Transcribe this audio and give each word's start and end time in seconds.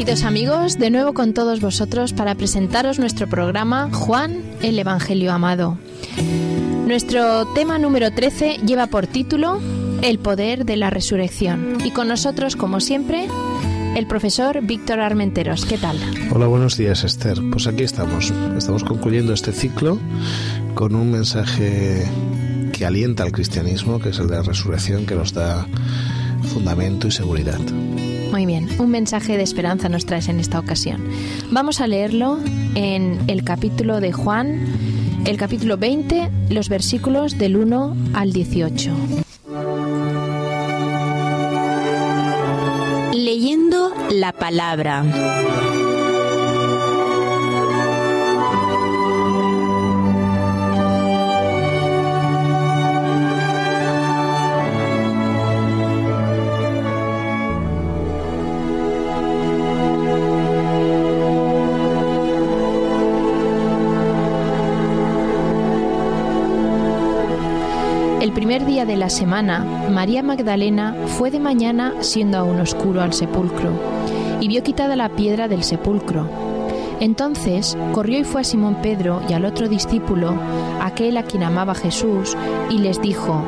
Queridos 0.00 0.24
amigos, 0.24 0.78
de 0.78 0.88
nuevo 0.88 1.12
con 1.12 1.34
todos 1.34 1.60
vosotros 1.60 2.14
para 2.14 2.34
presentaros 2.34 2.98
nuestro 2.98 3.28
programa 3.28 3.90
Juan, 3.92 4.40
el 4.62 4.78
Evangelio 4.78 5.30
Amado. 5.30 5.76
Nuestro 6.86 7.46
tema 7.48 7.78
número 7.78 8.10
13 8.10 8.60
lleva 8.64 8.86
por 8.86 9.06
título 9.06 9.60
El 10.00 10.18
poder 10.18 10.64
de 10.64 10.78
la 10.78 10.88
resurrección. 10.88 11.76
Y 11.84 11.90
con 11.90 12.08
nosotros, 12.08 12.56
como 12.56 12.80
siempre, 12.80 13.28
el 13.94 14.06
profesor 14.06 14.62
Víctor 14.62 15.00
Armenteros. 15.00 15.66
¿Qué 15.66 15.76
tal? 15.76 15.98
Hola, 16.32 16.46
buenos 16.46 16.78
días, 16.78 17.04
Esther. 17.04 17.38
Pues 17.52 17.66
aquí 17.66 17.82
estamos. 17.82 18.32
Estamos 18.56 18.84
concluyendo 18.84 19.34
este 19.34 19.52
ciclo 19.52 19.98
con 20.74 20.94
un 20.94 21.10
mensaje 21.10 22.08
que 22.72 22.86
alienta 22.86 23.22
al 23.22 23.32
cristianismo, 23.32 24.00
que 24.00 24.08
es 24.08 24.18
el 24.18 24.28
de 24.28 24.36
la 24.36 24.42
resurrección, 24.44 25.04
que 25.04 25.14
nos 25.14 25.34
da 25.34 25.66
fundamento 26.54 27.06
y 27.06 27.10
seguridad. 27.10 27.60
Muy 28.30 28.46
bien, 28.46 28.68
un 28.78 28.90
mensaje 28.90 29.36
de 29.36 29.42
esperanza 29.42 29.88
nos 29.88 30.06
traes 30.06 30.28
en 30.28 30.38
esta 30.38 30.60
ocasión. 30.60 31.02
Vamos 31.50 31.80
a 31.80 31.88
leerlo 31.88 32.38
en 32.76 33.18
el 33.26 33.42
capítulo 33.42 34.00
de 34.00 34.12
Juan, 34.12 34.66
el 35.26 35.36
capítulo 35.36 35.76
20, 35.76 36.30
los 36.48 36.68
versículos 36.68 37.38
del 37.38 37.56
1 37.56 37.96
al 38.14 38.32
18. 38.32 38.94
Leyendo 43.12 43.92
la 44.10 44.32
palabra. 44.32 45.04
El 68.30 68.34
primer 68.34 68.64
día 68.64 68.86
de 68.86 68.96
la 68.96 69.10
semana, 69.10 69.88
María 69.90 70.22
Magdalena 70.22 70.94
fue 71.18 71.32
de 71.32 71.40
mañana 71.40 71.94
siendo 71.98 72.38
aún 72.38 72.60
oscuro 72.60 73.02
al 73.02 73.12
sepulcro, 73.12 73.72
y 74.40 74.46
vio 74.46 74.62
quitada 74.62 74.94
la 74.94 75.08
piedra 75.08 75.48
del 75.48 75.64
sepulcro. 75.64 76.28
Entonces 77.00 77.76
corrió 77.92 78.20
y 78.20 78.24
fue 78.24 78.42
a 78.42 78.44
Simón 78.44 78.76
Pedro 78.82 79.20
y 79.28 79.32
al 79.32 79.44
otro 79.44 79.68
discípulo, 79.68 80.32
aquel 80.80 81.16
a 81.16 81.24
quien 81.24 81.42
amaba 81.42 81.74
Jesús, 81.74 82.36
y 82.70 82.78
les 82.78 83.02
dijo, 83.02 83.42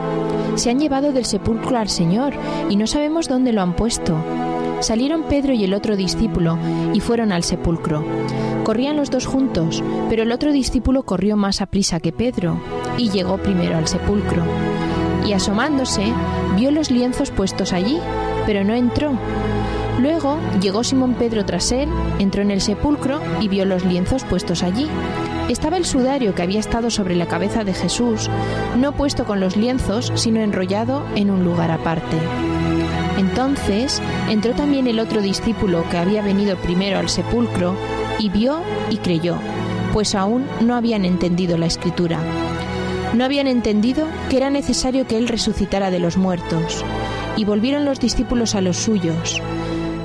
Se 0.56 0.70
han 0.70 0.80
llevado 0.80 1.12
del 1.12 1.26
sepulcro 1.26 1.78
al 1.78 1.88
Señor, 1.88 2.34
y 2.68 2.74
no 2.74 2.88
sabemos 2.88 3.28
dónde 3.28 3.52
lo 3.52 3.62
han 3.62 3.76
puesto. 3.76 4.16
Salieron 4.82 5.22
Pedro 5.22 5.52
y 5.52 5.62
el 5.62 5.74
otro 5.74 5.94
discípulo 5.94 6.58
y 6.92 6.98
fueron 6.98 7.30
al 7.30 7.44
sepulcro. 7.44 8.04
Corrían 8.64 8.96
los 8.96 9.10
dos 9.10 9.26
juntos, 9.26 9.80
pero 10.10 10.24
el 10.24 10.32
otro 10.32 10.50
discípulo 10.50 11.04
corrió 11.04 11.36
más 11.36 11.60
a 11.60 11.66
prisa 11.66 12.00
que 12.00 12.10
Pedro 12.10 12.60
y 12.98 13.08
llegó 13.10 13.38
primero 13.38 13.76
al 13.76 13.86
sepulcro. 13.86 14.42
Y 15.24 15.34
asomándose, 15.34 16.02
vio 16.56 16.72
los 16.72 16.90
lienzos 16.90 17.30
puestos 17.30 17.72
allí, 17.72 18.00
pero 18.44 18.64
no 18.64 18.74
entró. 18.74 19.12
Luego 20.00 20.38
llegó 20.60 20.82
Simón 20.82 21.14
Pedro 21.14 21.44
tras 21.44 21.70
él, 21.70 21.88
entró 22.18 22.42
en 22.42 22.50
el 22.50 22.60
sepulcro 22.60 23.20
y 23.40 23.46
vio 23.46 23.64
los 23.64 23.84
lienzos 23.84 24.24
puestos 24.24 24.64
allí. 24.64 24.88
Estaba 25.48 25.76
el 25.76 25.84
sudario 25.84 26.34
que 26.34 26.42
había 26.42 26.58
estado 26.58 26.90
sobre 26.90 27.14
la 27.14 27.26
cabeza 27.26 27.62
de 27.62 27.72
Jesús, 27.72 28.28
no 28.76 28.90
puesto 28.96 29.26
con 29.26 29.38
los 29.38 29.56
lienzos, 29.56 30.10
sino 30.16 30.40
enrollado 30.40 31.04
en 31.14 31.30
un 31.30 31.44
lugar 31.44 31.70
aparte. 31.70 32.18
Entonces 33.22 34.02
entró 34.28 34.52
también 34.52 34.88
el 34.88 34.98
otro 34.98 35.22
discípulo 35.22 35.84
que 35.88 35.96
había 35.96 36.22
venido 36.22 36.56
primero 36.56 36.98
al 36.98 37.08
sepulcro, 37.08 37.76
y 38.18 38.28
vio 38.30 38.62
y 38.90 38.96
creyó, 38.96 39.36
pues 39.92 40.16
aún 40.16 40.44
no 40.60 40.74
habían 40.74 41.04
entendido 41.04 41.56
la 41.56 41.66
escritura. 41.66 42.18
No 43.14 43.24
habían 43.24 43.46
entendido 43.46 44.08
que 44.28 44.38
era 44.38 44.50
necesario 44.50 45.06
que 45.06 45.18
Él 45.18 45.28
resucitara 45.28 45.92
de 45.92 46.00
los 46.00 46.16
muertos, 46.16 46.84
y 47.36 47.44
volvieron 47.44 47.84
los 47.84 48.00
discípulos 48.00 48.56
a 48.56 48.60
los 48.60 48.76
suyos. 48.76 49.40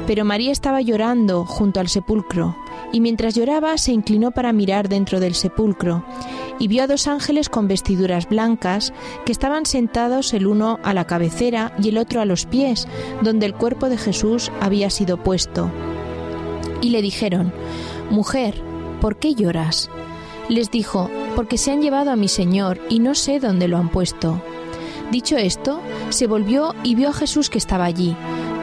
Pero 0.06 0.24
María 0.24 0.52
estaba 0.52 0.82
llorando 0.82 1.44
junto 1.44 1.80
al 1.80 1.90
sepulcro, 1.90 2.56
y 2.92 3.02
mientras 3.02 3.34
lloraba 3.34 3.80
se 3.80 3.94
inclinó 3.94 4.30
para 4.30 4.54
mirar 4.54 4.90
dentro 4.90 5.20
del 5.20 5.34
sepulcro, 5.34 6.06
y 6.60 6.68
vio 6.68 6.84
a 6.84 6.88
dos 6.88 7.08
ángeles 7.08 7.50
con 7.50 7.68
vestiduras 7.68 8.28
blancas 8.28 8.94
que 9.26 9.32
estaban 9.32 9.66
sentados 9.66 10.34
el 10.34 10.48
uno 10.48 10.80
a 10.84 10.94
la 10.94 11.06
cabecera 11.06 11.74
y 11.82 11.90
el 11.90 11.98
otro 11.98 12.22
a 12.22 12.26
los 12.26 12.46
pies, 12.46 12.88
donde 13.22 13.46
el 13.46 13.54
cuerpo 13.54 13.90
de 13.90 13.98
Jesús 13.98 14.52
había 14.60 14.90
sido 14.90 15.18
puesto. 15.18 15.72
Y 16.82 16.90
le 16.90 17.02
dijeron, 17.02 17.54
Mujer, 18.10 18.62
¿por 19.02 19.18
qué 19.18 19.36
lloras? 19.36 19.90
Les 20.50 20.72
dijo, 20.72 21.10
porque 21.36 21.58
se 21.58 21.72
han 21.72 21.82
llevado 21.82 22.12
a 22.12 22.16
mi 22.16 22.28
Señor 22.28 22.80
y 22.90 23.00
no 23.00 23.16
sé 23.16 23.40
dónde 23.40 23.68
lo 23.68 23.78
han 23.78 23.90
puesto. 23.90 24.42
Dicho 25.12 25.38
esto, 25.38 25.82
se 26.10 26.28
volvió 26.28 26.74
y 26.84 26.96
vio 26.96 27.10
a 27.10 27.14
Jesús 27.14 27.50
que 27.50 27.58
estaba 27.58 27.86
allí, 27.86 28.16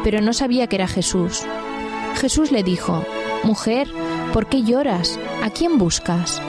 pero 0.03 0.21
no 0.21 0.33
sabía 0.33 0.67
que 0.67 0.77
era 0.77 0.89
Jesús. 0.89 1.43
Jesús 2.17 2.53
le 2.53 2.63
dijo, 2.63 3.05
Mujer, 3.45 3.89
¿por 4.33 4.47
qué 4.47 4.63
lloras? 4.63 5.19
¿A 5.43 5.51
quién 5.51 5.79
buscas? 5.79 6.41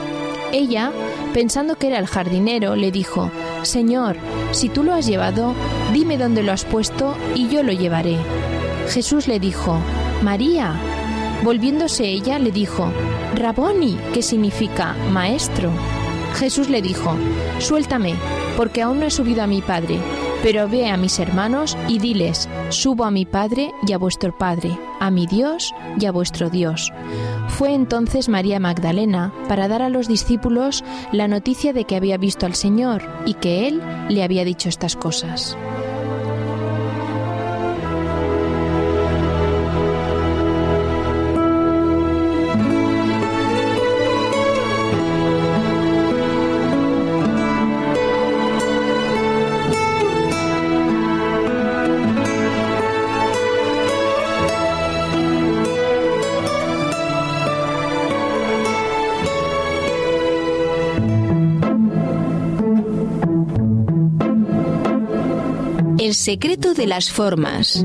Ella, 0.52 0.92
pensando 1.34 1.76
que 1.76 1.88
era 1.88 1.98
el 1.98 2.06
jardinero, 2.06 2.76
le 2.76 2.90
dijo, 2.90 3.30
Señor, 3.62 4.16
si 4.52 4.68
tú 4.68 4.82
lo 4.82 4.94
has 4.94 5.06
llevado, 5.06 5.54
dime 5.92 6.18
dónde 6.18 6.42
lo 6.42 6.52
has 6.52 6.64
puesto 6.64 7.14
y 7.34 7.48
yo 7.48 7.62
lo 7.62 7.72
llevaré. 7.72 8.16
Jesús 8.88 9.28
le 9.28 9.40
dijo, 9.40 9.78
María. 10.22 10.74
Volviéndose 11.42 12.04
ella, 12.06 12.38
le 12.38 12.50
dijo, 12.50 12.90
Raboni, 13.34 13.98
que 14.14 14.22
significa 14.22 14.94
maestro. 15.12 15.70
Jesús 16.36 16.70
le 16.70 16.80
dijo, 16.80 17.14
Suéltame, 17.58 18.14
porque 18.56 18.82
aún 18.82 19.00
no 19.00 19.06
he 19.06 19.10
subido 19.10 19.42
a 19.42 19.46
mi 19.46 19.60
Padre, 19.60 19.98
pero 20.42 20.68
ve 20.68 20.88
a 20.88 20.96
mis 20.96 21.18
hermanos 21.18 21.76
y 21.88 21.98
diles, 21.98 22.48
subo 22.70 23.04
a 23.04 23.10
mi 23.10 23.26
Padre 23.26 23.72
y 23.86 23.92
a 23.92 23.98
vuestro 23.98 24.36
Padre, 24.36 24.78
a 25.00 25.10
mi 25.10 25.26
Dios 25.26 25.74
y 25.98 26.06
a 26.06 26.12
vuestro 26.12 26.50
Dios. 26.50 26.92
Fue 27.48 27.74
entonces 27.74 28.28
María 28.28 28.60
Magdalena 28.60 29.32
para 29.48 29.68
dar 29.68 29.82
a 29.82 29.88
los 29.88 30.08
discípulos 30.08 30.84
la 31.12 31.28
noticia 31.28 31.72
de 31.72 31.84
que 31.84 31.96
había 31.96 32.18
visto 32.18 32.46
al 32.46 32.54
Señor 32.54 33.02
y 33.24 33.34
que 33.34 33.68
Él 33.68 33.82
le 34.08 34.22
había 34.22 34.44
dicho 34.44 34.68
estas 34.68 34.96
cosas. 34.96 35.56
El 65.98 66.14
secreto 66.14 66.74
de 66.74 66.86
las 66.86 67.10
formas. 67.10 67.82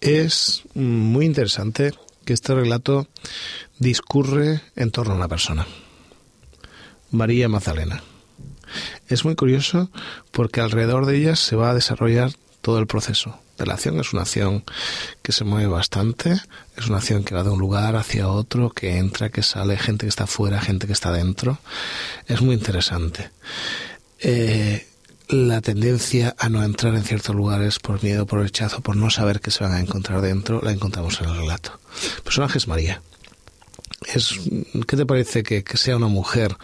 Es 0.00 0.62
muy 0.74 1.26
interesante 1.26 1.92
que 2.24 2.34
este 2.34 2.54
relato 2.54 3.08
discurre 3.80 4.60
en 4.76 4.92
torno 4.92 5.14
a 5.14 5.16
una 5.16 5.28
persona, 5.28 5.66
María 7.10 7.48
Magdalena. 7.48 8.04
Es 9.08 9.24
muy 9.24 9.34
curioso 9.34 9.90
porque 10.30 10.60
alrededor 10.60 11.06
de 11.06 11.16
ella 11.16 11.34
se 11.34 11.56
va 11.56 11.70
a 11.70 11.74
desarrollar 11.74 12.30
todo 12.62 12.78
el 12.78 12.86
proceso 12.86 13.40
de. 13.64 14.00
Es 14.00 14.12
una 14.12 14.22
acción 14.22 14.64
que 15.22 15.32
se 15.32 15.44
mueve 15.44 15.66
bastante, 15.66 16.40
es 16.76 16.86
una 16.86 16.98
acción 16.98 17.24
que 17.24 17.34
va 17.34 17.42
de 17.42 17.50
un 17.50 17.58
lugar 17.58 17.96
hacia 17.96 18.28
otro, 18.28 18.70
que 18.70 18.98
entra, 18.98 19.30
que 19.30 19.42
sale, 19.42 19.76
gente 19.76 20.06
que 20.06 20.10
está 20.10 20.26
fuera, 20.26 20.60
gente 20.60 20.86
que 20.86 20.92
está 20.92 21.12
dentro. 21.12 21.58
Es 22.26 22.40
muy 22.40 22.54
interesante. 22.54 23.30
Eh, 24.20 24.86
la 25.28 25.60
tendencia 25.60 26.34
a 26.38 26.48
no 26.48 26.62
entrar 26.62 26.94
en 26.94 27.04
ciertos 27.04 27.34
lugares 27.34 27.78
por 27.78 28.02
miedo, 28.02 28.26
por 28.26 28.40
rechazo, 28.40 28.80
por 28.80 28.96
no 28.96 29.10
saber 29.10 29.40
qué 29.40 29.50
se 29.50 29.62
van 29.62 29.74
a 29.74 29.80
encontrar 29.80 30.22
dentro, 30.22 30.60
la 30.62 30.72
encontramos 30.72 31.20
en 31.20 31.28
el 31.28 31.36
relato. 31.36 31.78
El 32.16 32.22
personaje 32.22 32.58
es 32.58 32.66
María. 32.66 33.02
Es, 34.06 34.40
¿Qué 34.86 34.96
te 34.96 35.04
parece 35.04 35.42
que 35.42 35.76
sea 35.76 35.96
una 35.96 36.08
mujer 36.08 36.56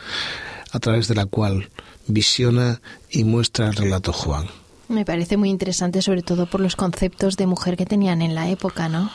a 0.70 0.79
través 0.79 1.08
de 1.08 1.14
la 1.14 1.26
cual 1.26 1.70
visiona 2.06 2.81
y 3.11 3.25
muestra 3.25 3.69
el 3.69 3.75
relato 3.75 4.12
Juan? 4.12 4.46
Me 4.94 5.05
parece 5.05 5.37
muy 5.37 5.50
interesante, 5.50 6.00
sobre 6.02 6.23
todo 6.23 6.46
por 6.46 6.61
los 6.61 6.76
conceptos 6.76 7.37
de 7.37 7.46
mujer 7.46 7.76
que 7.76 7.85
tenían 7.85 8.23
en 8.23 8.35
la 8.35 8.49
época, 8.49 8.88
¿no? 8.88 9.11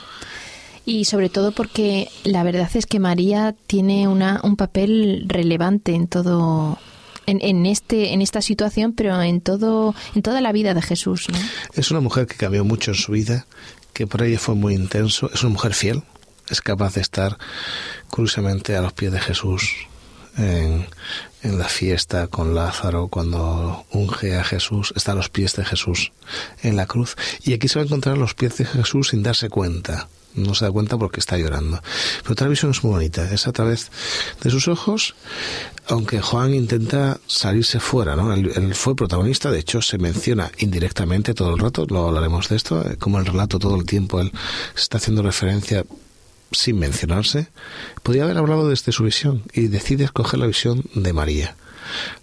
Y 0.86 1.06
sobre 1.06 1.30
todo 1.30 1.54
porque 1.54 2.10
la 2.24 2.44
verdad 2.44 2.70
es 2.74 2.86
que 2.86 3.00
María 3.00 3.56
tiene 3.68 4.08
una, 4.08 4.42
un 4.44 4.56
papel 4.56 5.24
relevante 5.28 5.94
en 5.94 6.08
todo, 6.08 6.78
en, 7.26 7.40
en, 7.42 7.66
este, 7.66 8.12
en 8.12 8.22
esta 8.22 8.42
situación, 8.42 8.94
pero 8.94 9.22
en 9.22 9.40
todo, 9.40 9.96
en 10.16 10.22
toda 10.22 10.42
la 10.42 10.52
vida 10.52 10.74
de 10.74 10.82
Jesús. 10.82 11.28
¿no? 11.30 11.38
Es 11.76 11.92
una 11.92 12.02
mujer 12.02 12.28
que 12.28 12.36
cambió 12.36 12.66
mucho 12.66 12.92
en 12.92 12.98
su 12.98 13.12
vida, 13.14 13.46
que 13.94 14.06
por 14.08 14.24
ella 14.24 14.40
fue 14.40 14.56
muy 14.56 14.74
intenso. 14.74 15.30
Es 15.34 15.44
una 15.44 15.54
mujer 15.54 15.74
fiel, 15.74 16.04
es 16.50 16.60
capaz 16.62 16.96
de 16.96 17.02
estar 17.02 17.38
curiosamente 18.10 18.76
a 18.76 18.82
los 18.82 18.94
pies 18.94 19.12
de 19.12 19.20
Jesús 19.20 19.88
en, 20.38 20.88
en 21.42 21.58
la 21.58 21.68
fiesta 21.68 22.28
con 22.28 22.54
Lázaro, 22.54 23.08
cuando 23.08 23.86
unge 23.92 24.36
a 24.36 24.44
Jesús, 24.44 24.94
está 24.96 25.14
a 25.14 25.16
los 25.16 25.30
pies 25.30 25.56
de 25.56 25.66
Jesús 25.66 26.12
en 26.62 26.76
la 26.76 26.86
cruz. 26.86 27.16
Y 27.44 27.54
aquí 27.54 27.68
se 27.68 27.80
va 27.80 27.84
a 27.84 27.86
encontrar 27.86 28.18
los 28.18 28.34
pies 28.34 28.58
de 28.58 28.66
Jesús 28.66 29.10
sin 29.10 29.24
darse 29.24 29.50
cuenta. 29.50 30.10
No 30.36 30.54
se 30.54 30.66
da 30.66 30.72
cuenta 30.72 30.98
porque 30.98 31.20
está 31.20 31.38
llorando. 31.38 31.82
Pero 32.22 32.34
otra 32.34 32.48
visión 32.48 32.72
es 32.72 32.84
muy 32.84 32.94
bonita. 32.94 33.30
Es 33.32 33.48
a 33.48 33.52
través 33.52 33.90
de 34.44 34.50
sus 34.52 34.68
ojos, 34.68 35.16
aunque 35.88 36.22
Juan 36.22 36.54
intenta 36.54 37.20
salirse 37.26 37.80
fuera, 37.80 38.16
¿no? 38.16 38.32
Él, 38.34 38.76
fue 38.76 38.96
protagonista, 38.96 39.50
de 39.50 39.60
hecho 39.60 39.82
se 39.82 39.98
menciona 39.98 40.52
indirectamente 40.60 41.34
todo 41.34 41.56
el 41.56 41.60
rato, 41.60 41.86
lo 41.90 42.08
hablaremos 42.08 42.48
de 42.48 42.58
esto, 42.58 42.86
como 43.00 43.18
el 43.20 43.26
relato 43.26 43.58
todo 43.58 43.76
el 43.76 43.86
tiempo, 43.86 44.22
él 44.22 44.32
está 44.76 44.98
haciendo 44.98 45.24
referencia 45.24 45.84
sin 46.52 46.80
mencionarse, 46.80 47.48
podría 48.04 48.24
haber 48.24 48.38
hablado 48.38 48.70
desde 48.70 48.92
su 48.92 49.04
visión 49.04 49.44
y 49.54 49.68
decide 49.68 50.04
escoger 50.04 50.40
la 50.40 50.48
visión 50.48 50.84
de 50.94 51.14
María, 51.14 51.56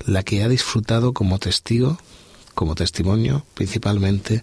la 0.04 0.22
que 0.22 0.42
ha 0.42 0.48
disfrutado 0.48 1.12
como 1.12 1.38
testigo, 1.38 1.98
como 2.54 2.74
testimonio 2.74 3.44
principalmente 3.54 4.42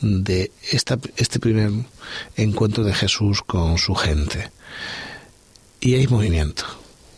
de 0.00 0.52
esta, 0.70 0.98
este 1.16 1.40
primer 1.40 1.72
encuentro 2.36 2.84
de 2.84 2.94
Jesús 2.94 3.42
con 3.42 3.78
su 3.78 3.94
gente. 3.94 4.50
Y 5.80 5.94
hay 5.94 6.06
movimiento. 6.06 6.64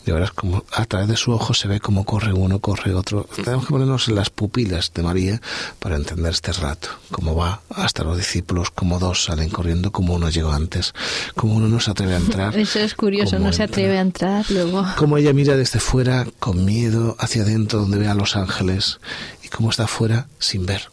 Y 0.05 0.11
verás 0.11 0.31
como 0.31 0.65
a 0.71 0.85
través 0.85 1.07
de 1.09 1.15
su 1.15 1.31
ojo 1.31 1.53
se 1.53 1.67
ve 1.67 1.79
cómo 1.79 2.05
corre 2.05 2.33
uno, 2.33 2.59
corre 2.59 2.93
otro. 2.93 3.27
Tenemos 3.35 3.65
que 3.65 3.71
ponernos 3.71 4.07
en 4.07 4.15
las 4.15 4.29
pupilas 4.29 4.91
de 4.93 5.03
María 5.03 5.41
para 5.79 5.95
entender 5.95 6.31
este 6.31 6.53
rato. 6.53 6.89
Cómo 7.11 7.35
va 7.35 7.61
hasta 7.69 8.03
los 8.03 8.17
discípulos, 8.17 8.71
cómo 8.71 8.97
dos 8.97 9.25
salen 9.25 9.49
corriendo, 9.49 9.91
cómo 9.91 10.15
uno 10.15 10.29
llegó 10.29 10.51
antes, 10.51 10.93
cómo 11.35 11.55
uno 11.55 11.67
no 11.67 11.79
se 11.79 11.91
atreve 11.91 12.15
a 12.15 12.17
entrar. 12.17 12.57
Eso 12.57 12.79
es 12.79 12.95
curioso, 12.95 13.37
no 13.37 13.53
se 13.53 13.63
atreve 13.63 13.97
a 13.97 14.01
entrar 14.01 14.49
luego. 14.49 14.85
Cómo 14.97 15.17
ella 15.17 15.33
mira 15.33 15.55
desde 15.55 15.79
fuera 15.79 16.25
con 16.39 16.65
miedo 16.65 17.15
hacia 17.19 17.43
adentro 17.43 17.79
donde 17.79 17.99
ve 17.99 18.07
a 18.07 18.15
los 18.15 18.35
ángeles 18.35 18.99
y 19.43 19.49
cómo 19.49 19.69
está 19.69 19.83
afuera 19.83 20.27
sin 20.39 20.65
ver. 20.65 20.89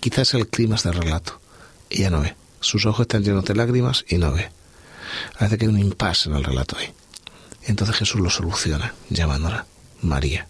Quizás 0.00 0.34
el 0.34 0.48
clima 0.48 0.76
del 0.82 0.94
relato. 0.94 1.40
Ella 1.90 2.10
no 2.10 2.20
ve. 2.20 2.34
Sus 2.60 2.86
ojos 2.86 3.02
están 3.02 3.22
llenos 3.22 3.44
de 3.44 3.54
lágrimas 3.54 4.04
y 4.08 4.18
no 4.18 4.32
ve. 4.32 4.50
Parece 5.38 5.58
que 5.58 5.66
hay 5.66 5.70
un 5.70 5.78
impasse 5.78 6.28
en 6.28 6.36
el 6.36 6.44
relato 6.44 6.76
ahí. 6.76 6.92
Entonces 7.66 7.96
Jesús 7.96 8.20
lo 8.20 8.30
soluciona 8.30 8.94
llamándola 9.10 9.66
María. 10.02 10.46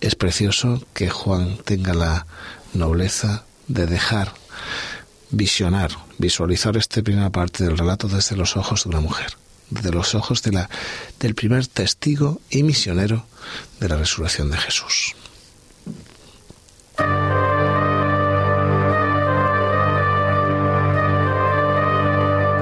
Es 0.00 0.14
precioso 0.14 0.82
que 0.94 1.08
Juan 1.08 1.58
tenga 1.64 1.94
la 1.94 2.26
nobleza 2.74 3.44
de 3.68 3.86
dejar 3.86 4.34
visionar, 5.30 5.90
visualizar 6.18 6.76
esta 6.76 7.02
primera 7.02 7.30
parte 7.30 7.64
del 7.64 7.78
relato 7.78 8.08
desde 8.08 8.36
los 8.36 8.56
ojos 8.56 8.84
de 8.84 8.90
una 8.90 9.00
mujer, 9.00 9.36
desde 9.70 9.90
los 9.90 10.14
ojos 10.14 10.42
del 10.42 11.34
primer 11.34 11.66
testigo 11.66 12.40
y 12.50 12.62
misionero 12.62 13.26
de 13.80 13.88
la 13.88 13.96
resurrección 13.96 14.50
de 14.50 14.58
Jesús. 14.58 15.14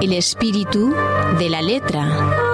El 0.01 0.13
espíritu 0.13 0.93
de 1.37 1.49
la 1.49 1.61
letra. 1.61 2.50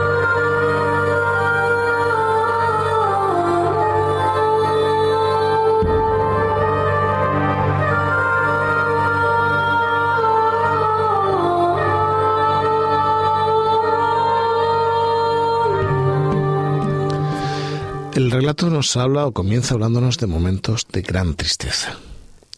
Relato 18.37 18.69
nos 18.69 18.95
habla 18.95 19.25
o 19.25 19.31
comienza 19.33 19.73
hablándonos 19.73 20.19
de 20.19 20.27
momentos 20.27 20.85
de 20.93 21.01
gran 21.01 21.33
tristeza. 21.33 21.97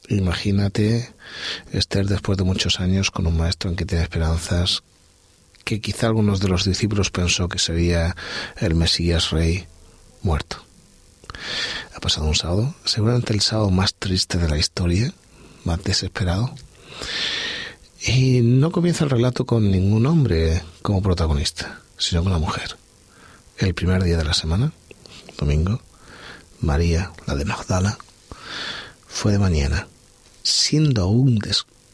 Imagínate 0.10 1.14
Esther 1.72 2.06
después 2.06 2.38
de 2.38 2.44
muchos 2.44 2.82
años 2.82 3.12
con 3.12 3.26
un 3.28 3.38
maestro 3.38 3.70
en 3.70 3.78
que 3.78 3.86
tiene 3.86 4.04
esperanzas, 4.04 4.84
que 5.64 5.80
quizá 5.80 6.08
algunos 6.08 6.42
de 6.42 6.50
los 6.50 6.66
discípulos 6.66 7.12
pensó 7.12 7.48
que 7.48 7.60
sería 7.60 8.14
el 8.58 8.76
Mesías 8.76 9.30
rey 9.30 9.68
muerto. 10.22 10.58
Ha 11.96 12.02
pasado 12.02 12.28
un 12.28 12.36
sábado, 12.36 12.76
seguramente 12.84 13.32
el 13.32 13.40
sábado 13.40 13.72
más 13.72 13.94
triste 13.94 14.38
de 14.38 14.50
la 14.50 14.58
historia, 14.58 15.14
más 15.64 15.82
desesperado. 15.82 16.54
Y 18.06 18.42
no 18.42 18.72
comienza 18.72 19.06
el 19.06 19.12
relato 19.12 19.46
con 19.46 19.72
ningún 19.72 20.06
hombre 20.08 20.62
como 20.82 21.02
protagonista, 21.02 21.80
sino 21.98 22.22
con 22.22 22.34
una 22.34 22.42
mujer. 22.42 22.76
El 23.58 23.74
primer 23.74 24.04
día 24.04 24.18
de 24.18 24.26
la 24.26 24.34
semana, 24.34 24.74
domingo, 25.40 25.82
María, 26.62 27.12
la 27.26 27.36
de 27.36 27.46
Magdala, 27.46 27.98
fue 29.08 29.32
de 29.32 29.40
mañana, 29.40 29.88
siendo 30.44 31.04
aún 31.04 31.40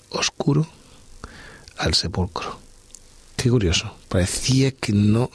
oscuro, 0.10 0.67
al 1.77 1.93
sepulcro. 1.93 2.60
Qué 3.36 3.50
curioso. 3.50 3.93
Parecía 4.08 4.72
que 4.72 4.91
no, 4.93 5.29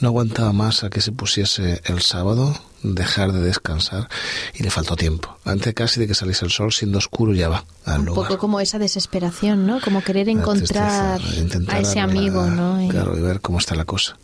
no 0.00 0.08
aguantaba 0.08 0.52
más 0.52 0.84
a 0.84 0.90
que 0.90 1.00
se 1.00 1.12
pusiese 1.12 1.80
el 1.84 2.00
sábado, 2.00 2.58
dejar 2.82 3.32
de 3.32 3.40
descansar, 3.40 4.08
y 4.54 4.62
le 4.62 4.70
faltó 4.70 4.96
tiempo. 4.96 5.36
Antes 5.44 5.72
casi 5.74 6.00
de 6.00 6.08
que 6.08 6.14
saliese 6.14 6.44
el 6.46 6.50
sol, 6.50 6.72
siendo 6.72 6.98
oscuro, 6.98 7.34
ya 7.34 7.48
va 7.48 7.64
al 7.84 8.00
Un 8.00 8.06
lugar. 8.06 8.26
poco 8.28 8.38
como 8.38 8.58
esa 8.60 8.78
desesperación, 8.78 9.66
¿no? 9.66 9.80
Como 9.80 10.02
querer 10.02 10.28
encontrar 10.30 11.20
a 11.68 11.78
ese 11.78 12.00
amigo, 12.00 12.46
¿no? 12.46 12.82
Y- 12.82 12.88
Claro, 12.88 13.16
y 13.16 13.20
ver 13.20 13.40
cómo 13.40 13.58
está 13.58 13.74
la 13.76 13.84
cosa. 13.84 14.16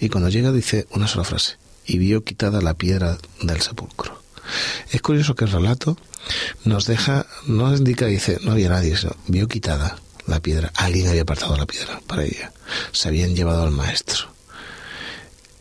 Y 0.00 0.08
cuando 0.08 0.28
llega 0.30 0.50
dice 0.50 0.86
una 0.92 1.06
sola 1.06 1.24
frase, 1.24 1.56
y 1.92 1.98
vio 1.98 2.24
quitada 2.24 2.62
la 2.62 2.72
piedra 2.72 3.18
del 3.42 3.60
sepulcro. 3.60 4.18
Es 4.90 5.02
curioso 5.02 5.34
que 5.34 5.44
el 5.44 5.52
relato 5.52 5.98
nos 6.64 6.86
deja, 6.86 7.26
no 7.46 7.68
nos 7.68 7.80
indica, 7.80 8.06
dice, 8.06 8.38
no 8.42 8.52
había 8.52 8.70
nadie, 8.70 8.96
vio 9.28 9.46
quitada 9.46 9.98
la 10.26 10.40
piedra. 10.40 10.72
Alguien 10.74 11.08
había 11.08 11.20
apartado 11.20 11.54
la 11.54 11.66
piedra 11.66 12.00
para 12.06 12.24
ella. 12.24 12.50
Se 12.92 13.08
habían 13.08 13.36
llevado 13.36 13.62
al 13.62 13.72
maestro. 13.72 14.32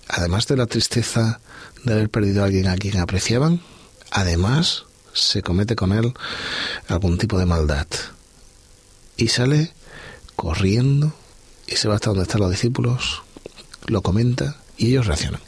Además 0.07 0.47
de 0.47 0.55
la 0.55 0.67
tristeza 0.67 1.41
de 1.83 1.93
haber 1.93 2.09
perdido 2.09 2.43
a 2.43 2.45
alguien 2.45 2.69
a 2.69 2.77
quien 2.77 2.97
apreciaban, 2.97 3.61
además 4.09 4.85
se 5.13 5.41
comete 5.41 5.75
con 5.75 5.91
él 5.91 6.13
algún 6.88 7.17
tipo 7.17 7.39
de 7.39 7.45
maldad. 7.45 7.88
Y 9.17 9.27
sale 9.27 9.73
corriendo 10.38 11.13
y 11.67 11.75
se 11.75 11.89
va 11.89 11.95
hasta 11.95 12.11
donde 12.11 12.23
están 12.23 12.39
los 12.39 12.51
discípulos, 12.51 13.21
lo 13.88 14.01
comenta 14.01 14.61
y 14.77 14.91
ellos 14.91 15.07
reaccionan. 15.07 15.41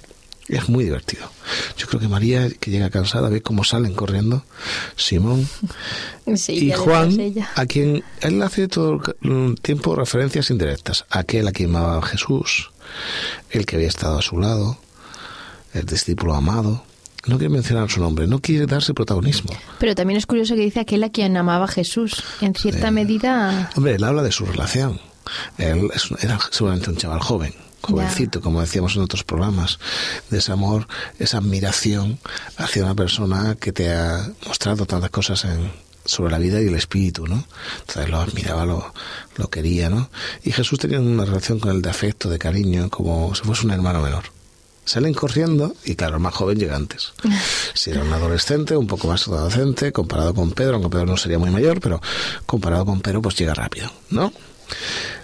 Es 0.48 0.68
muy 0.68 0.84
divertido. 0.84 1.30
Yo 1.78 1.88
creo 1.88 2.02
que 2.02 2.08
María, 2.08 2.50
que 2.50 2.70
llega 2.70 2.90
cansada, 2.90 3.30
ve 3.30 3.42
cómo 3.42 3.64
salen 3.64 3.94
corriendo 3.94 4.44
Simón 4.96 5.48
Sí, 6.36 6.68
y 6.68 6.72
Juan, 6.72 7.18
a 7.56 7.66
quien 7.66 8.04
él 8.22 8.42
hace 8.42 8.68
todo 8.68 9.02
el 9.22 9.56
tiempo 9.62 9.96
referencias 9.96 10.50
indirectas. 10.50 11.06
Aquel 11.10 11.48
a 11.48 11.52
quien 11.52 11.76
amaba 11.76 12.02
Jesús, 12.02 12.72
el 13.52 13.66
que 13.66 13.78
había 13.78 13.88
estado 13.88 14.20
a 14.20 14.22
su 14.22 14.40
lado, 14.40 14.78
el 15.74 15.86
discípulo 15.86 16.34
amado. 16.34 16.84
No 17.26 17.38
quiere 17.38 17.54
mencionar 17.54 17.90
su 17.90 18.02
nombre, 18.02 18.28
no 18.28 18.40
quiere 18.40 18.66
darse 18.66 18.94
protagonismo. 18.94 19.52
Pero 19.80 19.96
también 19.96 20.18
es 20.18 20.26
curioso 20.26 20.56
que 20.56 20.62
dice 20.62 20.82
aquel 20.82 21.06
a 21.06 21.10
quien 21.10 21.38
amaba 21.38 21.70
Jesús. 21.70 22.22
En 22.42 22.54
cierta 22.54 22.92
medida, 22.92 23.72
Hombre, 23.78 23.96
él 23.96 24.04
habla 24.04 24.24
de 24.24 24.32
su 24.34 24.46
relación. 24.46 25.00
Él 25.58 25.90
era 26.22 26.38
seguramente 26.52 26.90
un 26.90 26.98
chaval 26.98 27.22
joven, 27.22 27.54
jovencito, 27.84 28.42
como 28.42 28.62
decíamos 28.62 28.96
en 28.96 29.02
otros 29.02 29.24
programas, 29.24 29.80
de 30.30 30.40
ese 30.40 30.52
amor, 30.52 30.88
esa 31.20 31.38
admiración 31.38 32.20
hacia 32.58 32.84
una 32.84 32.96
persona 32.96 33.56
que 33.60 33.72
te 33.72 33.92
ha 33.92 34.32
mostrado 34.48 34.86
tantas 34.86 35.10
cosas 35.10 35.44
en, 35.46 35.72
sobre 36.06 36.32
la 36.32 36.40
vida 36.40 36.62
y 36.62 36.68
el 36.68 36.76
espíritu, 36.76 37.28
¿no? 37.28 37.46
Entonces 37.82 38.10
lo 38.10 38.20
admiraba, 38.20 38.66
lo, 38.66 38.94
lo 39.36 39.50
quería, 39.50 39.90
¿no? 39.90 40.10
Y 40.44 40.52
Jesús 40.52 40.80
tenía 40.80 41.00
una 41.00 41.26
relación 41.26 41.60
con 41.60 41.72
él 41.72 41.82
de 41.82 41.90
afecto, 41.90 42.30
de 42.30 42.40
cariño, 42.40 42.90
como 42.90 43.36
si 43.36 43.44
fuese 43.44 43.66
un 43.66 43.72
hermano 43.72 44.02
menor. 44.02 44.24
Salen 44.86 45.14
corriendo 45.14 45.76
y 45.86 45.96
claro, 45.96 46.16
el 46.16 46.22
más 46.22 46.34
joven 46.34 46.58
llega 46.58 46.76
antes. 46.76 47.14
Si 47.76 47.90
era 47.90 48.04
un 48.04 48.14
adolescente, 48.14 48.78
un 48.78 48.86
poco 48.88 49.08
más 49.08 49.28
adolescente, 49.28 49.92
comparado 49.92 50.34
con 50.34 50.52
Pedro, 50.52 50.76
aunque 50.76 50.90
Pedro 50.90 51.08
no 51.08 51.18
sería 51.18 51.40
muy 51.40 51.50
mayor, 51.50 51.82
pero 51.82 52.00
comparado 52.46 52.86
con 52.86 53.02
Pedro, 53.02 53.22
pues 53.22 53.36
llega 53.36 53.54
rápido, 53.54 53.92
¿no? 54.10 54.32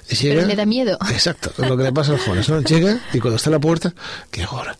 Llega, 0.09 0.35
pero 0.35 0.47
le 0.47 0.55
da 0.55 0.65
miedo. 0.65 0.97
Exacto, 1.11 1.51
es 1.57 1.69
lo 1.69 1.77
que 1.77 1.83
le 1.83 1.93
pasa 1.93 2.11
a 2.11 2.15
los 2.15 2.23
jóvenes, 2.23 2.49
¿no? 2.49 2.61
Llega 2.61 2.99
y 3.13 3.19
cuando 3.19 3.37
está 3.37 3.49
en 3.49 3.53
la 3.53 3.59
puerta, 3.59 3.93
¿qué 4.31 4.43
ahora? 4.43 4.77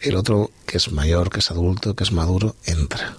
El 0.00 0.16
otro, 0.16 0.50
que 0.66 0.78
es 0.78 0.90
mayor, 0.92 1.30
que 1.30 1.40
es 1.40 1.50
adulto, 1.50 1.94
que 1.94 2.04
es 2.04 2.12
maduro, 2.12 2.56
entra. 2.64 3.16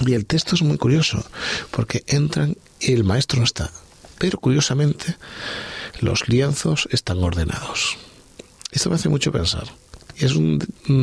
Y 0.00 0.14
el 0.14 0.26
texto 0.26 0.54
es 0.54 0.62
muy 0.62 0.76
curioso, 0.76 1.24
porque 1.70 2.04
entran 2.06 2.56
y 2.80 2.92
el 2.92 3.04
maestro 3.04 3.38
no 3.38 3.44
está. 3.44 3.70
Pero 4.18 4.38
curiosamente, 4.38 5.16
los 6.00 6.28
lienzos 6.28 6.88
están 6.90 7.22
ordenados. 7.22 7.96
Esto 8.70 8.90
me 8.90 8.96
hace 8.96 9.08
mucho 9.08 9.32
pensar. 9.32 9.64
Es 10.16 10.34
un, 10.34 10.58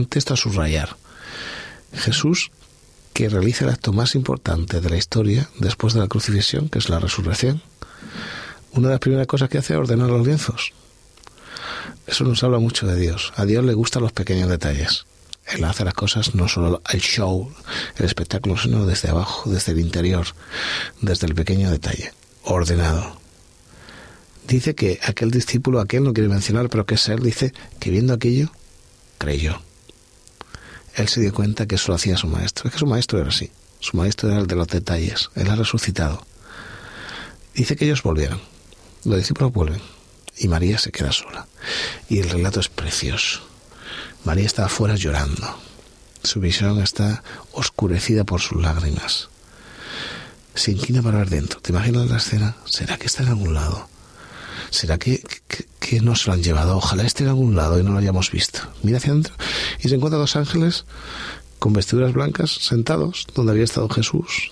texto 0.09 0.33
a 0.33 0.37
subrayar. 0.37 0.95
Jesús, 1.93 2.51
que 3.13 3.29
realiza 3.29 3.65
el 3.65 3.71
acto 3.71 3.93
más 3.93 4.15
importante 4.15 4.81
de 4.81 4.89
la 4.89 4.97
historia 4.97 5.49
después 5.59 5.93
de 5.93 5.99
la 5.99 6.07
crucifixión, 6.07 6.69
que 6.69 6.79
es 6.79 6.89
la 6.89 6.99
resurrección, 6.99 7.61
una 8.73 8.89
de 8.89 8.93
las 8.95 8.99
primeras 8.99 9.27
cosas 9.27 9.49
que 9.49 9.57
hace 9.57 9.73
es 9.73 9.79
ordenar 9.79 10.09
los 10.09 10.25
lienzos. 10.25 10.73
Eso 12.07 12.23
nos 12.23 12.43
habla 12.43 12.59
mucho 12.59 12.85
de 12.87 12.99
Dios. 12.99 13.33
A 13.35 13.45
Dios 13.45 13.63
le 13.63 13.73
gustan 13.73 14.03
los 14.03 14.11
pequeños 14.11 14.49
detalles. 14.49 15.05
Él 15.45 15.63
hace 15.63 15.83
las 15.83 15.93
cosas 15.93 16.35
no 16.35 16.47
solo 16.47 16.81
el 16.91 17.01
show, 17.01 17.51
el 17.97 18.05
espectáculo, 18.05 18.57
sino 18.57 18.85
desde 18.85 19.09
abajo, 19.09 19.49
desde 19.49 19.73
el 19.73 19.79
interior, 19.79 20.25
desde 21.01 21.27
el 21.27 21.35
pequeño 21.35 21.69
detalle, 21.69 22.13
ordenado. 22.43 23.17
Dice 24.47 24.75
que 24.75 24.99
aquel 25.03 25.31
discípulo, 25.31 25.79
aquel 25.79 26.03
no 26.03 26.13
quiere 26.13 26.29
mencionar, 26.29 26.69
pero 26.69 26.85
que 26.85 26.95
es 26.95 27.07
él, 27.09 27.21
dice 27.21 27.53
que 27.79 27.91
viendo 27.91 28.13
aquello, 28.13 28.51
creyó. 29.17 29.61
Él 30.95 31.07
se 31.07 31.21
dio 31.21 31.33
cuenta 31.33 31.65
que 31.65 31.75
eso 31.75 31.91
lo 31.91 31.95
hacía 31.95 32.17
su 32.17 32.27
maestro. 32.27 32.67
Es 32.67 32.73
que 32.73 32.79
su 32.79 32.85
maestro 32.85 33.19
era 33.19 33.29
así. 33.29 33.51
Su 33.79 33.97
maestro 33.97 34.29
era 34.29 34.39
el 34.39 34.47
de 34.47 34.55
los 34.55 34.67
detalles. 34.67 35.29
Él 35.35 35.49
ha 35.49 35.55
resucitado. 35.55 36.25
Dice 37.55 37.75
que 37.75 37.85
ellos 37.85 38.03
volvieron. 38.03 38.39
Los 39.05 39.17
discípulos 39.17 39.53
vuelven. 39.53 39.81
Y 40.37 40.47
María 40.47 40.77
se 40.77 40.91
queda 40.91 41.11
sola. 41.11 41.47
Y 42.09 42.19
el 42.19 42.29
relato 42.29 42.59
es 42.59 42.69
precioso 42.69 43.53
María 44.23 44.45
está 44.45 44.65
afuera 44.65 44.95
llorando. 44.95 45.57
Su 46.23 46.39
visión 46.39 46.81
está 46.81 47.23
oscurecida 47.51 48.23
por 48.23 48.39
sus 48.39 48.61
lágrimas. 48.61 49.29
Se 50.55 50.71
inclina 50.71 51.01
para 51.01 51.17
ver 51.19 51.29
dentro. 51.29 51.59
¿Te 51.59 51.73
imaginas 51.73 52.09
la 52.09 52.17
escena? 52.17 52.55
¿Será 52.65 52.97
que 52.97 53.07
está 53.07 53.23
en 53.23 53.29
algún 53.29 53.53
lado? 53.53 53.89
¿Será 54.69 54.97
que, 54.97 55.21
que, 55.79 55.99
no 56.01 56.15
se 56.15 56.27
lo 56.27 56.33
han 56.33 56.43
llevado? 56.43 56.77
Ojalá 56.77 57.03
esté 57.03 57.23
en 57.23 57.29
algún 57.29 57.55
lado 57.55 57.79
y 57.79 57.83
no 57.83 57.91
lo 57.91 57.97
hayamos 57.97 58.31
visto. 58.31 58.59
Mira 58.81 58.97
hacia 58.97 59.11
adentro 59.11 59.33
y 59.79 59.89
se 59.89 59.95
encuentra 59.95 60.17
dos 60.19 60.35
ángeles 60.35 60.85
con 61.59 61.73
vestiduras 61.73 62.13
blancas 62.13 62.51
sentados 62.51 63.27
donde 63.35 63.51
había 63.51 63.65
estado 63.65 63.89
Jesús, 63.89 64.51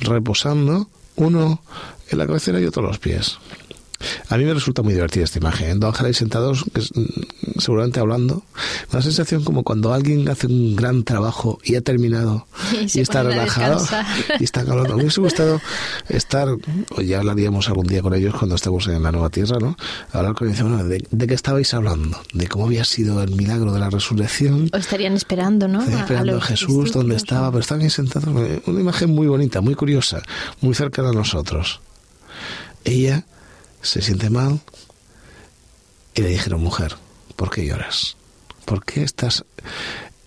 reposando, 0.00 0.88
uno 1.16 1.62
en 2.08 2.18
la 2.18 2.26
cabecera 2.26 2.60
y 2.60 2.66
otro 2.66 2.82
en 2.82 2.88
los 2.88 2.98
pies. 2.98 3.38
A 4.30 4.38
mí 4.38 4.44
me 4.44 4.54
resulta 4.54 4.82
muy 4.82 4.94
divertida 4.94 5.24
esta 5.24 5.38
imagen. 5.38 5.80
Dos 5.80 5.94
ángeles 5.94 6.16
sentados, 6.16 6.64
mm, 6.64 7.58
seguramente 7.60 8.00
hablando. 8.00 8.42
Una 8.92 9.02
sensación 9.02 9.44
como 9.44 9.62
cuando 9.62 9.92
alguien 9.92 10.28
hace 10.28 10.46
un 10.46 10.74
gran 10.76 11.04
trabajo 11.04 11.58
y 11.62 11.76
ha 11.76 11.82
terminado 11.82 12.46
y, 12.94 13.00
está 13.00 13.22
relajado 13.22 13.84
y 14.40 14.44
está 14.44 14.60
hablando. 14.62 14.96
Me 14.96 15.02
hubiese 15.02 15.20
gustado 15.20 15.60
estar, 16.08 16.48
o 16.48 17.00
ya 17.02 17.18
hablaríamos 17.18 17.68
algún 17.68 17.86
día 17.86 18.00
con 18.00 18.14
ellos 18.14 18.34
cuando 18.34 18.56
estemos 18.56 18.86
en 18.86 19.02
la 19.02 19.12
nueva 19.12 19.28
tierra, 19.28 19.58
¿no? 19.60 19.76
Hablar 20.12 20.34
con 20.34 20.48
ellos, 20.48 20.62
bueno, 20.62 20.84
de, 20.84 21.00
qué 21.00 21.34
estabais 21.34 21.74
hablando? 21.74 22.18
De 22.32 22.48
cómo 22.48 22.66
había 22.66 22.84
sido 22.84 23.22
el 23.22 23.32
milagro 23.32 23.72
de 23.72 23.80
la 23.80 23.90
resurrección. 23.90 24.70
O 24.72 24.76
estarían 24.76 25.14
esperando, 25.14 25.68
¿no? 25.68 25.80
Estarían 25.80 26.00
esperando 26.00 26.36
a, 26.38 26.40
Jesús, 26.40 26.92
donde 26.92 27.16
estaba, 27.16 27.50
pero 27.50 27.60
estaban 27.60 27.82
ahí 27.82 27.90
sentados. 27.90 28.28
Una 28.66 28.80
imagen 28.80 29.10
muy 29.10 29.26
bonita, 29.26 29.60
muy 29.60 29.74
curiosa, 29.74 30.22
muy 30.62 30.74
cerca 30.74 31.02
de 31.02 31.12
nosotros. 31.12 31.80
Ella 32.84 33.24
se 33.84 34.02
siente 34.02 34.30
mal 34.30 34.60
y 36.14 36.22
le 36.22 36.28
dijeron, 36.28 36.62
mujer, 36.62 36.96
¿por 37.36 37.50
qué 37.50 37.66
lloras? 37.66 38.16
¿Por 38.64 38.84
qué 38.84 39.02
estás 39.02 39.44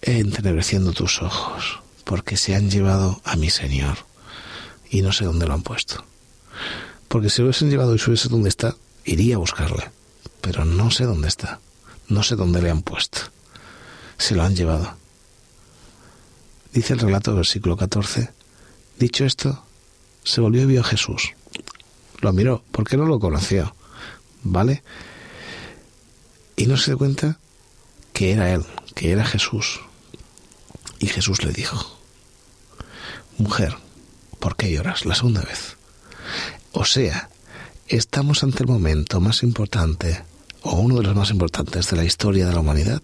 entenebreciendo 0.02 0.94
tus 0.94 1.22
ojos? 1.22 1.80
Porque 2.04 2.38
se 2.38 2.56
han 2.56 2.70
llevado 2.70 3.20
a 3.26 3.36
mi 3.36 3.50
Señor 3.50 3.98
y 4.90 5.02
no 5.02 5.12
sé 5.12 5.26
dónde 5.26 5.48
lo 5.48 5.54
han 5.54 5.64
puesto. 5.64 6.06
Porque 7.08 7.30
si 7.30 7.42
lo 7.42 7.48
hubiesen 7.48 7.70
llevado 7.70 7.96
y 7.96 8.00
supiese 8.00 8.30
dónde 8.30 8.50
está, 8.50 8.76
iría 9.06 9.36
a 9.36 9.40
buscarle. 9.40 9.90
Pero 10.42 10.64
no 10.64 10.92
sé 10.92 11.06
dónde 11.06 11.28
está. 11.28 11.60
No 12.10 12.24
sé 12.24 12.36
dónde 12.36 12.62
le 12.62 12.70
han 12.70 12.84
puesto. 12.84 13.20
Se 14.18 14.36
lo 14.36 14.44
han 14.44 14.56
llevado. 14.56 14.96
Dice 16.74 16.94
el 16.94 17.00
relato 17.00 17.36
versículo 17.36 17.76
14. 17.76 18.30
Dicho 19.00 19.26
esto, 19.26 19.64
se 20.24 20.42
volvió 20.42 20.64
y 20.64 20.68
vio 20.68 20.82
a 20.82 20.86
Jesús 20.86 21.34
lo 22.22 22.34
miró, 22.34 22.64
porque 22.72 22.98
no 22.98 23.06
lo 23.06 23.20
conocía, 23.20 23.74
¿vale? 24.44 24.84
Y 26.56 26.66
no 26.66 26.78
se 26.78 26.92
dio 26.92 26.98
cuenta 26.98 27.40
que 28.14 28.32
era 28.32 28.52
él, 28.52 28.64
que 28.96 29.12
era 29.12 29.26
Jesús. 29.26 29.80
Y 31.00 31.08
Jesús 31.08 31.44
le 31.44 31.52
dijo, 31.52 32.00
mujer, 33.38 33.76
¿por 34.40 34.56
qué 34.56 34.72
lloras 34.72 35.06
la 35.06 35.16
segunda 35.16 35.42
vez? 35.42 35.78
O 36.72 36.86
sea, 36.86 37.30
estamos 37.88 38.44
ante 38.44 38.64
el 38.64 38.70
momento 38.70 39.20
más 39.20 39.44
importante, 39.44 40.24
o 40.62 40.80
uno 40.80 40.96
de 40.96 41.04
los 41.04 41.16
más 41.16 41.30
importantes 41.30 41.90
de 41.90 41.98
la 41.98 42.04
historia 42.04 42.48
de 42.48 42.54
la 42.54 42.60
humanidad. 42.60 43.02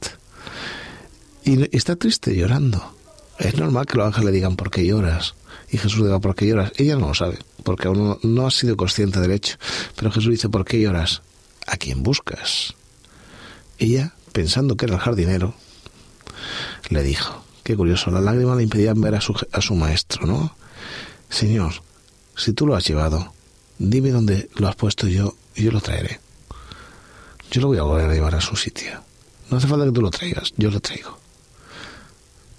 Y 1.43 1.75
está 1.75 1.95
triste 1.95 2.35
llorando. 2.35 2.95
Es 3.37 3.55
normal 3.57 3.85
que 3.85 3.97
los 3.97 4.07
ángeles 4.07 4.25
le 4.25 4.31
digan, 4.31 4.55
¿por 4.55 4.71
qué 4.71 4.85
lloras? 4.85 5.35
Y 5.73 5.79
Jesús 5.79 6.03
diga, 6.03 6.19
¿por 6.19 6.35
qué 6.35 6.45
lloras? 6.45 6.71
Ella 6.75 6.95
no 6.97 7.07
lo 7.07 7.13
sabe, 7.15 7.39
porque 7.63 7.87
aún 7.87 8.19
no, 8.21 8.45
ha 8.45 8.51
sido 8.51 8.77
consciente 8.77 9.19
del 9.19 9.31
hecho. 9.31 9.57
Pero 9.95 10.11
Jesús 10.11 10.29
dice, 10.29 10.47
¿por 10.47 10.65
qué 10.65 10.79
lloras? 10.79 11.23
¿A 11.65 11.77
quién 11.77 12.03
buscas? 12.03 12.75
Ella, 13.79 14.13
pensando 14.33 14.77
que 14.77 14.85
era 14.85 14.93
el 14.93 15.01
jardinero, 15.01 15.55
le 16.89 17.01
dijo, 17.01 17.43
qué 17.63 17.75
curioso, 17.75 18.11
la 18.11 18.21
lágrima 18.21 18.55
le 18.55 18.61
impedían 18.61 19.01
ver 19.01 19.15
a 19.15 19.21
su, 19.21 19.33
a 19.51 19.61
su 19.61 19.73
maestro, 19.73 20.27
¿no? 20.27 20.55
Señor, 21.27 21.73
si 22.35 22.53
tú 22.53 22.67
lo 22.67 22.75
has 22.75 22.85
llevado, 22.85 23.33
dime 23.79 24.11
dónde 24.11 24.49
lo 24.53 24.67
has 24.67 24.75
puesto 24.75 25.07
yo 25.07 25.33
y 25.55 25.63
yo 25.63 25.71
lo 25.71 25.81
traeré. 25.81 26.19
Yo 27.49 27.61
lo 27.61 27.69
voy 27.69 27.79
a 27.79 27.83
volver 27.83 28.11
a 28.11 28.13
llevar 28.13 28.35
a 28.35 28.41
su 28.41 28.55
sitio. 28.55 29.01
No 29.49 29.57
hace 29.57 29.65
falta 29.65 29.85
que 29.85 29.91
tú 29.91 30.01
lo 30.01 30.11
traigas, 30.11 30.53
yo 30.55 30.69
lo 30.69 30.79
traigo. 30.79 31.17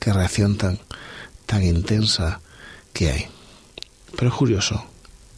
Qué 0.01 0.13
reacción 0.13 0.57
tan, 0.57 0.81
tan 1.47 1.63
intensa 1.63 2.41
que 2.95 3.11
hay. 3.11 3.27
Pero 4.17 4.29
es 4.29 4.35
curioso, 4.35 4.83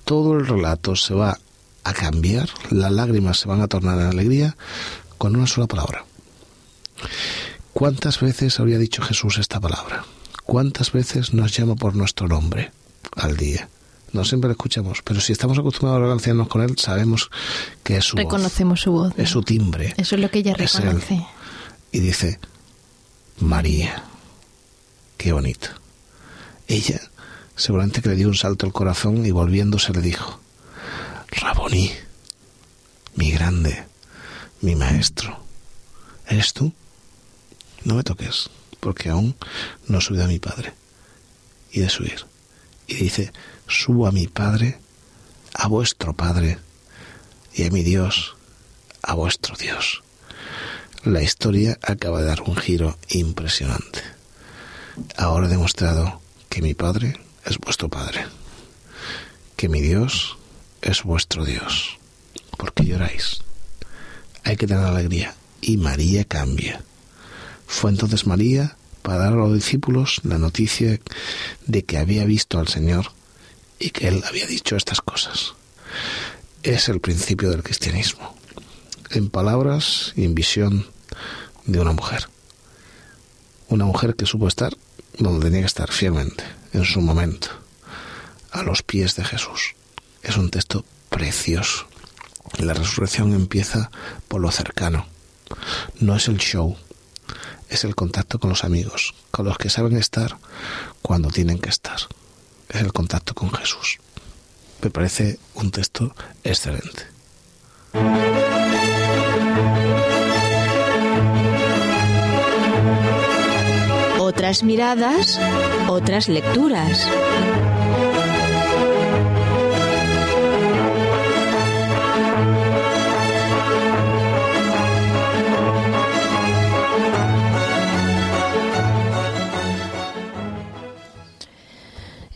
todo 0.04 0.34
el 0.34 0.46
relato 0.46 0.94
se 0.94 1.14
va 1.14 1.36
a 1.82 1.92
cambiar, 1.92 2.48
las 2.70 2.92
lágrimas 2.92 3.40
se 3.40 3.48
van 3.48 3.60
a 3.60 3.68
tornar 3.68 3.98
en 3.98 4.06
alegría 4.06 4.56
con 5.18 5.34
una 5.34 5.48
sola 5.48 5.66
palabra. 5.66 6.04
¿Cuántas 7.72 8.20
veces 8.20 8.60
habría 8.60 8.78
dicho 8.78 9.02
Jesús 9.02 9.38
esta 9.38 9.60
palabra? 9.60 10.04
¿Cuántas 10.44 10.92
veces 10.92 11.34
nos 11.34 11.56
llama 11.56 11.74
por 11.74 11.96
nuestro 11.96 12.28
nombre 12.28 12.70
al 13.16 13.36
día? 13.36 13.68
No 14.12 14.24
siempre 14.24 14.48
lo 14.48 14.52
escuchamos, 14.52 15.02
pero 15.02 15.20
si 15.20 15.32
estamos 15.32 15.58
acostumbrados 15.58 16.00
a 16.00 16.06
relacionarnos 16.06 16.48
con 16.48 16.62
Él, 16.62 16.78
sabemos 16.78 17.30
que 17.82 17.96
es 17.96 18.04
su 18.04 18.16
Reconocemos 18.16 18.80
su 18.80 18.92
voz. 18.92 19.12
Es 19.16 19.30
su 19.30 19.42
timbre. 19.42 19.94
Eso 19.96 20.14
es 20.14 20.20
lo 20.20 20.30
que 20.30 20.38
ella 20.38 20.54
reconoce. 20.54 21.26
Y 21.92 22.00
dice, 22.00 22.38
María. 23.40 24.04
Qué 25.16 25.32
bonito. 25.32 25.68
Ella 26.68 27.00
Seguramente 27.56 28.02
que 28.02 28.10
le 28.10 28.16
dio 28.16 28.28
un 28.28 28.34
salto 28.34 28.66
al 28.66 28.72
corazón 28.72 29.24
y 29.24 29.30
volviéndose 29.30 29.92
le 29.94 30.02
dijo, 30.02 30.40
Raboní, 31.28 31.90
mi 33.14 33.30
grande, 33.30 33.84
mi 34.60 34.74
maestro, 34.76 35.42
¿eres 36.28 36.52
tú? 36.52 36.72
No 37.84 37.94
me 37.94 38.02
toques, 38.02 38.50
porque 38.78 39.08
aún 39.08 39.34
no 39.88 39.98
he 39.98 40.00
subido 40.02 40.24
a 40.24 40.28
mi 40.28 40.38
padre. 40.38 40.74
Y 41.72 41.80
de 41.80 41.88
subir. 41.88 42.26
Y 42.86 42.94
dice, 42.94 43.32
subo 43.66 44.06
a 44.06 44.12
mi 44.12 44.26
padre, 44.26 44.78
a 45.54 45.66
vuestro 45.68 46.12
padre, 46.14 46.58
y 47.54 47.64
a 47.64 47.70
mi 47.70 47.82
Dios, 47.82 48.36
a 49.02 49.14
vuestro 49.14 49.56
Dios. 49.56 50.02
La 51.04 51.22
historia 51.22 51.78
acaba 51.82 52.20
de 52.20 52.26
dar 52.26 52.42
un 52.42 52.56
giro 52.56 52.98
impresionante. 53.08 54.02
Ahora 55.16 55.46
he 55.46 55.50
demostrado 55.50 56.20
que 56.48 56.62
mi 56.62 56.74
padre 56.74 57.25
es 57.46 57.58
vuestro 57.58 57.88
Padre, 57.88 58.26
que 59.56 59.68
mi 59.68 59.80
Dios 59.80 60.36
es 60.82 61.04
vuestro 61.04 61.44
Dios. 61.44 61.98
¿Por 62.56 62.72
qué 62.72 62.84
lloráis? 62.84 63.40
Hay 64.44 64.56
que 64.56 64.66
tener 64.66 64.84
alegría. 64.84 65.34
Y 65.60 65.78
María 65.78 66.24
cambia. 66.24 66.82
Fue 67.66 67.90
entonces 67.90 68.26
María 68.26 68.76
para 69.02 69.18
dar 69.18 69.32
a 69.32 69.36
los 69.36 69.54
discípulos 69.54 70.20
la 70.22 70.38
noticia 70.38 71.00
de 71.66 71.84
que 71.84 71.98
había 71.98 72.24
visto 72.24 72.58
al 72.58 72.68
Señor 72.68 73.12
y 73.78 73.90
que 73.90 74.08
Él 74.08 74.22
había 74.28 74.46
dicho 74.46 74.76
estas 74.76 75.00
cosas. 75.00 75.54
Es 76.62 76.88
el 76.88 77.00
principio 77.00 77.50
del 77.50 77.62
cristianismo, 77.62 78.36
en 79.10 79.30
palabras 79.30 80.12
y 80.16 80.24
en 80.24 80.34
visión 80.34 80.86
de 81.64 81.80
una 81.80 81.92
mujer. 81.92 82.28
Una 83.68 83.84
mujer 83.84 84.14
que 84.14 84.26
supo 84.26 84.48
estar 84.48 84.76
donde 85.18 85.46
tenía 85.46 85.60
que 85.60 85.66
estar 85.66 85.90
fielmente, 85.90 86.44
en 86.76 86.84
su 86.84 87.00
momento, 87.00 87.48
a 88.50 88.62
los 88.62 88.82
pies 88.82 89.16
de 89.16 89.24
Jesús. 89.24 89.74
Es 90.22 90.36
un 90.36 90.50
texto 90.50 90.84
precioso. 91.08 91.86
La 92.58 92.74
resurrección 92.74 93.32
empieza 93.32 93.90
por 94.28 94.40
lo 94.40 94.50
cercano. 94.50 95.06
No 96.00 96.16
es 96.16 96.28
el 96.28 96.38
show, 96.38 96.76
es 97.68 97.84
el 97.84 97.94
contacto 97.94 98.38
con 98.38 98.50
los 98.50 98.64
amigos, 98.64 99.14
con 99.30 99.46
los 99.46 99.58
que 99.58 99.70
saben 99.70 99.96
estar 99.96 100.38
cuando 101.02 101.30
tienen 101.30 101.58
que 101.58 101.70
estar. 101.70 101.98
Es 102.68 102.80
el 102.80 102.92
contacto 102.92 103.34
con 103.34 103.52
Jesús. 103.52 103.98
Me 104.82 104.90
parece 104.90 105.38
un 105.54 105.70
texto 105.70 106.14
excelente. 106.44 107.06
Otras 114.46 114.62
miradas, 114.62 115.40
otras 115.88 116.28
lecturas. 116.28 117.08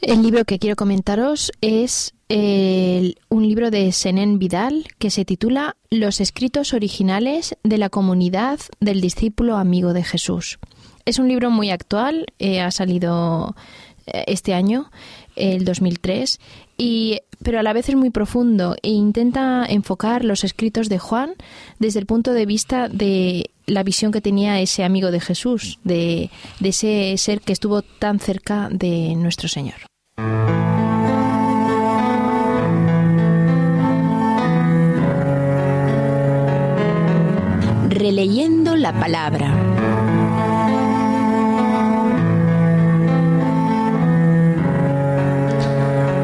El 0.03 0.23
libro 0.25 0.45
que 0.45 0.59
quiero 0.59 0.75
comentaros 0.75 1.53
es 1.61 2.13
un 2.29 3.43
libro 3.49 3.71
de 3.71 3.93
Senén 3.93 4.41
Vidal 4.41 4.89
que 4.99 5.11
se 5.11 5.25
titula 5.25 5.77
Los 5.91 6.21
escritos 6.21 6.75
originales 6.75 7.57
de 7.63 7.79
la 7.79 7.89
comunidad 7.89 8.59
del 8.81 9.01
discípulo 9.01 9.57
amigo 9.57 9.93
de 9.93 10.03
Jesús. 10.03 10.59
Es 11.05 11.19
un 11.19 11.29
libro 11.29 11.51
muy 11.51 11.71
actual, 11.71 12.27
eh, 12.39 12.61
ha 12.61 12.71
salido 12.71 13.55
eh, 14.07 14.25
este 14.27 14.55
año, 14.55 14.91
el 15.37 15.65
2003, 15.65 16.39
y, 16.77 17.21
pero 17.43 17.59
a 17.59 17.63
la 17.63 17.73
vez 17.73 17.89
es 17.89 17.95
muy 17.95 18.11
profundo 18.11 18.77
e 18.83 18.91
intenta 18.91 19.65
enfocar 19.67 20.25
los 20.25 20.45
escritos 20.45 20.89
de 20.89 20.99
Juan 20.99 21.35
desde 21.79 22.01
el 22.01 22.07
punto 22.07 22.33
de 22.33 22.47
vista 22.47 22.89
de 22.89 23.51
la 23.67 23.83
visión 23.83 24.13
que 24.13 24.21
tenía 24.21 24.61
ese 24.61 24.85
amigo 24.85 25.11
de 25.11 25.21
Jesús, 25.21 25.79
de, 25.85 26.31
de 26.59 26.69
ese 26.69 27.15
ser 27.17 27.41
que 27.41 27.53
estuvo 27.53 27.83
tan 27.83 28.19
cerca 28.19 28.69
de 28.71 29.15
nuestro 29.17 29.49
Señor. 29.49 29.77
Releyendo 37.89 38.77
la 38.77 38.99
palabra. 38.99 39.70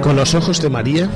Con 0.07 0.15
los 0.15 0.37
ojos 0.37 0.63
de 0.63 0.71
María, 0.71 1.11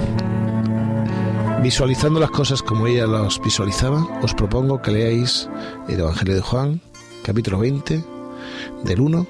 visualizando 1.63 2.19
las 2.19 2.33
cosas 2.33 2.61
como 2.61 2.89
ella 2.89 3.07
las 3.07 3.41
visualizaba, 3.41 4.05
os 4.21 4.35
propongo 4.35 4.83
que 4.83 4.91
leáis 4.91 5.49
el 5.87 6.01
Evangelio 6.01 6.35
de 6.35 6.41
Juan, 6.41 6.81
capítulo 7.23 7.61
20, 7.61 8.05
del 8.83 9.01
1 9.01 9.27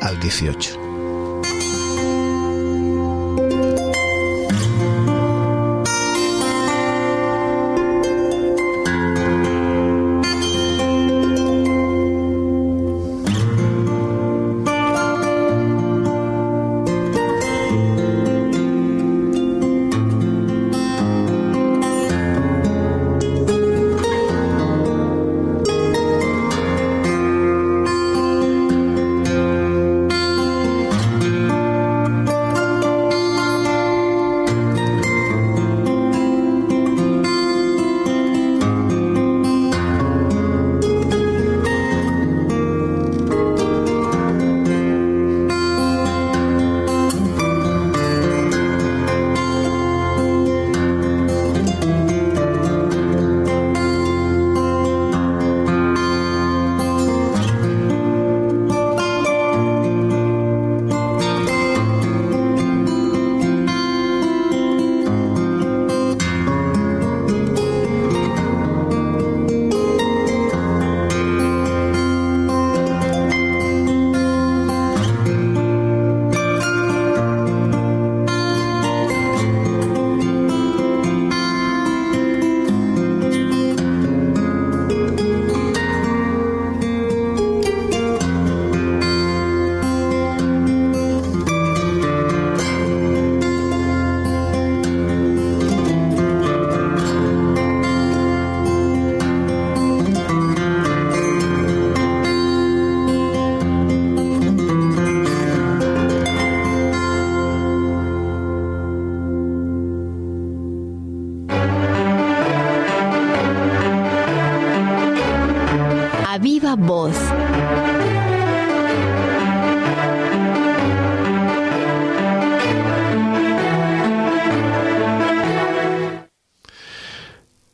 al 0.00 0.18
18. 0.18 0.87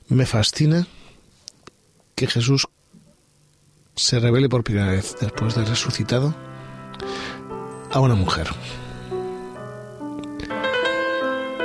Me 0.08 0.26
fascina 0.26 0.86
que 2.14 2.28
Jesús 2.28 2.68
se 3.96 4.20
revele 4.20 4.48
por 4.48 4.62
primera 4.62 4.92
vez 4.92 5.16
después 5.20 5.54
de 5.56 5.64
resucitado 5.64 6.34
a 7.90 8.00
una 8.00 8.14
mujer. 8.14 8.48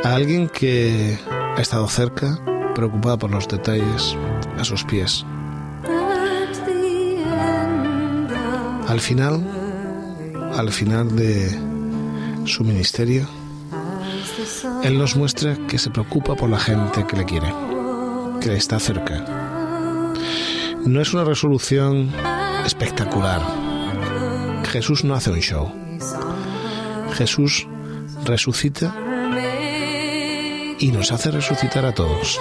A 0.04 0.16
alguien 0.16 0.50
que 0.50 1.18
ha 1.28 1.62
estado 1.62 1.88
cerca, 1.88 2.40
preocupada 2.74 3.18
por 3.18 3.30
los 3.30 3.48
detalles, 3.48 4.16
a 4.58 4.64
sus 4.64 4.84
pies. 4.84 5.26
Al 8.90 9.00
final, 9.00 9.46
al 10.58 10.72
final 10.72 11.16
de 11.16 11.56
su 12.46 12.64
ministerio, 12.64 13.28
Él 14.84 14.98
nos 14.98 15.16
muestra 15.16 15.56
que 15.68 15.78
se 15.78 15.92
preocupa 15.92 16.36
por 16.36 16.50
la 16.50 16.58
gente 16.58 17.06
que 17.06 17.16
le 17.16 17.24
quiere, 17.24 17.54
que 18.42 18.48
le 18.48 18.58
está 18.58 18.80
cerca. 18.80 19.24
No 20.88 21.02
es 21.02 21.14
una 21.14 21.24
resolución 21.24 22.10
espectacular. 22.66 23.44
Jesús 24.72 25.04
no 25.04 25.14
hace 25.14 25.30
un 25.30 25.40
show. 25.40 25.72
Jesús 27.14 27.68
resucita 28.26 28.92
y 30.80 30.92
nos 30.92 31.12
hace 31.12 31.30
resucitar 31.30 31.86
a 31.86 31.94
todos. 31.94 32.40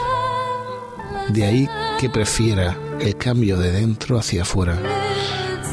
De 1.28 1.44
ahí 1.44 1.68
que 2.00 2.08
prefiera 2.08 2.74
el 3.00 3.18
cambio 3.18 3.58
de 3.58 3.70
dentro 3.70 4.18
hacia 4.18 4.42
afuera 4.42 4.78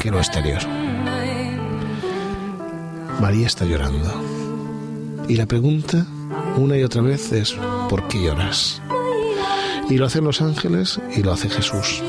que 0.00 0.10
lo 0.10 0.18
exterior. 0.18 0.60
María 3.20 3.46
está 3.46 3.64
llorando. 3.64 4.12
Y 5.28 5.36
la 5.36 5.46
pregunta 5.46 6.06
una 6.56 6.76
y 6.76 6.82
otra 6.82 7.02
vez 7.02 7.32
es, 7.32 7.56
¿por 7.88 8.06
qué 8.08 8.22
lloras? 8.22 8.80
Y 9.90 9.98
lo 9.98 10.06
hacen 10.06 10.24
los 10.24 10.40
ángeles 10.40 11.00
y 11.14 11.22
lo 11.22 11.32
hace 11.32 11.48
Jesús. 11.48 12.02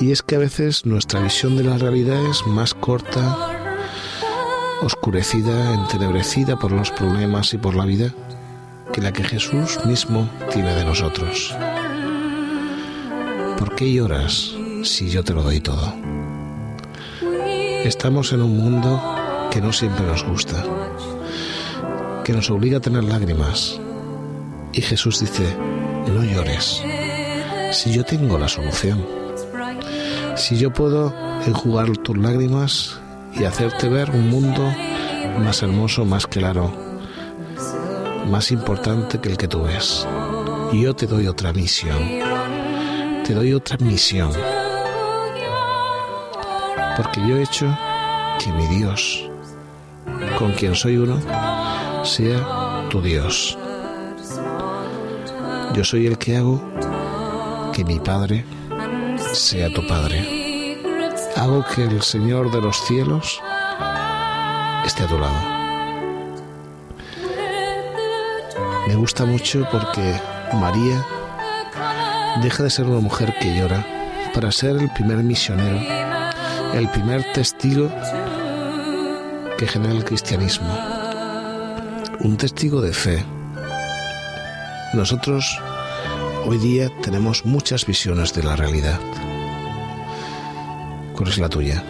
Y 0.00 0.12
es 0.12 0.22
que 0.22 0.36
a 0.36 0.38
veces 0.38 0.84
nuestra 0.84 1.20
visión 1.20 1.56
de 1.56 1.64
la 1.64 1.78
realidad 1.78 2.24
es 2.26 2.46
más 2.46 2.74
corta, 2.74 3.36
oscurecida, 4.82 5.74
entenebrecida 5.74 6.58
por 6.58 6.72
los 6.72 6.90
problemas 6.90 7.54
y 7.54 7.58
por 7.58 7.74
la 7.74 7.86
vida, 7.86 8.12
que 8.92 9.00
la 9.00 9.12
que 9.12 9.24
Jesús 9.24 9.78
mismo 9.84 10.28
tiene 10.52 10.74
de 10.74 10.84
nosotros. 10.84 11.54
¿Por 13.58 13.74
qué 13.74 13.92
lloras 13.92 14.54
si 14.82 15.08
yo 15.08 15.24
te 15.24 15.32
lo 15.32 15.42
doy 15.42 15.60
todo? 15.60 16.15
Estamos 17.86 18.32
en 18.32 18.42
un 18.42 18.56
mundo 18.56 19.00
que 19.52 19.60
no 19.60 19.72
siempre 19.72 20.04
nos 20.04 20.24
gusta, 20.24 20.60
que 22.24 22.32
nos 22.32 22.50
obliga 22.50 22.78
a 22.78 22.80
tener 22.80 23.04
lágrimas. 23.04 23.80
Y 24.72 24.82
Jesús 24.82 25.20
dice, 25.20 25.56
no 26.08 26.24
llores, 26.24 26.82
si 27.70 27.92
yo 27.92 28.02
tengo 28.02 28.38
la 28.38 28.48
solución, 28.48 29.06
si 30.34 30.58
yo 30.58 30.72
puedo 30.72 31.14
enjugar 31.46 31.96
tus 31.98 32.18
lágrimas 32.18 32.98
y 33.32 33.44
hacerte 33.44 33.88
ver 33.88 34.10
un 34.10 34.30
mundo 34.30 34.68
más 35.38 35.62
hermoso, 35.62 36.04
más 36.04 36.26
claro, 36.26 36.74
más 38.28 38.50
importante 38.50 39.20
que 39.20 39.28
el 39.28 39.36
que 39.36 39.46
tú 39.46 39.62
ves. 39.62 40.08
Yo 40.72 40.96
te 40.96 41.06
doy 41.06 41.28
otra 41.28 41.52
misión, 41.52 42.00
te 43.24 43.32
doy 43.32 43.52
otra 43.52 43.76
misión, 43.78 44.32
porque 46.96 47.20
yo 47.26 47.36
he 47.36 47.42
hecho 47.42 47.66
que 48.42 48.52
mi 48.52 48.66
Dios, 48.66 49.28
con 50.38 50.52
quien 50.52 50.74
soy 50.74 50.96
uno, 50.96 51.18
sea 52.04 52.86
tu 52.90 53.00
Dios. 53.00 53.58
Yo 55.74 55.84
soy 55.84 56.06
el 56.06 56.16
que 56.16 56.36
hago 56.36 56.62
que 57.72 57.84
mi 57.84 57.98
Padre 58.00 58.44
sea 59.32 59.72
tu 59.72 59.86
Padre. 59.86 60.80
Hago 61.36 61.64
que 61.74 61.84
el 61.84 62.02
Señor 62.02 62.50
de 62.50 62.62
los 62.62 62.80
cielos 62.86 63.42
esté 64.84 65.04
a 65.04 65.06
tu 65.06 65.18
lado. 65.18 65.56
Me 68.86 68.94
gusta 68.94 69.26
mucho 69.26 69.66
porque 69.70 70.18
María 70.54 71.04
deja 72.40 72.62
de 72.62 72.70
ser 72.70 72.86
una 72.86 73.00
mujer 73.00 73.34
que 73.40 73.54
llora 73.54 73.84
para 74.32 74.52
ser 74.52 74.76
el 74.76 74.90
primer 74.90 75.18
misionero, 75.18 75.78
el 76.78 76.90
primer 76.90 77.24
testigo 77.32 77.90
que 79.56 79.66
genera 79.66 79.94
el 79.94 80.04
cristianismo. 80.04 80.68
Un 82.20 82.36
testigo 82.36 82.82
de 82.82 82.92
fe. 82.92 83.24
Nosotros 84.92 85.58
hoy 86.44 86.58
día 86.58 86.90
tenemos 87.02 87.46
muchas 87.46 87.86
visiones 87.86 88.34
de 88.34 88.42
la 88.42 88.56
realidad. 88.56 89.00
¿Cuál 91.14 91.30
es 91.30 91.38
la 91.38 91.48
tuya? 91.48 91.82